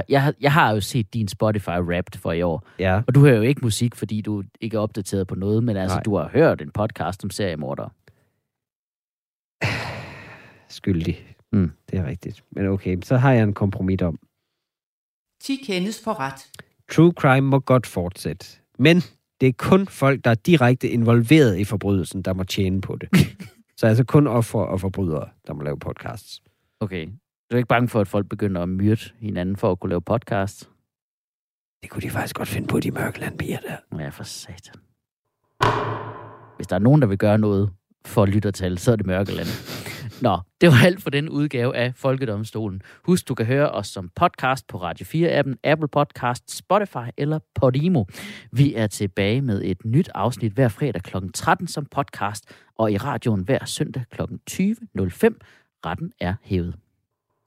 [0.09, 3.03] Jeg, har- jeg har jo set din Spotify Wrapped for i år, Ja.
[3.07, 5.97] og du hører jo ikke musik, fordi du ikke er opdateret på noget, men altså,
[5.97, 6.03] Nej.
[6.03, 7.91] du har hørt en podcast om seriemordere.
[10.68, 11.24] Skyldig.
[11.53, 11.70] Mm.
[11.91, 12.45] Det er rigtigt.
[12.51, 14.18] Men okay, så har jeg en kompromis om.
[15.41, 16.51] 10 kendes for ret.
[16.91, 18.47] True crime må godt fortsætte.
[18.78, 18.97] Men
[19.41, 23.09] det er kun folk, der er direkte involveret i forbrydelsen, der må tjene på det.
[23.78, 26.43] så altså kun ofre og forbrydere, der må lave podcasts.
[26.80, 27.09] Okay.
[27.51, 30.01] Du er ikke bange for, at folk begynder at myrde hinanden for at kunne lave
[30.03, 30.70] podcast?
[31.82, 33.99] Det kunne de faktisk godt finde på, de mørkelandbier der.
[33.99, 34.74] Ja, for satan.
[36.57, 37.70] Hvis der er nogen, der vil gøre noget
[38.07, 39.49] for lyttertal, så er det Mørkeland.
[40.26, 42.82] Nå, det var alt for den udgave af Folkedomstolen.
[43.05, 48.05] Husk, du kan høre os som podcast på Radio 4-appen, Apple Podcast, Spotify eller Podimo.
[48.53, 51.16] Vi er tilbage med et nyt afsnit hver fredag kl.
[51.34, 52.44] 13 som podcast,
[52.78, 54.22] og i radioen hver søndag kl.
[54.22, 54.28] 20.05.
[55.84, 56.74] Retten er hævet.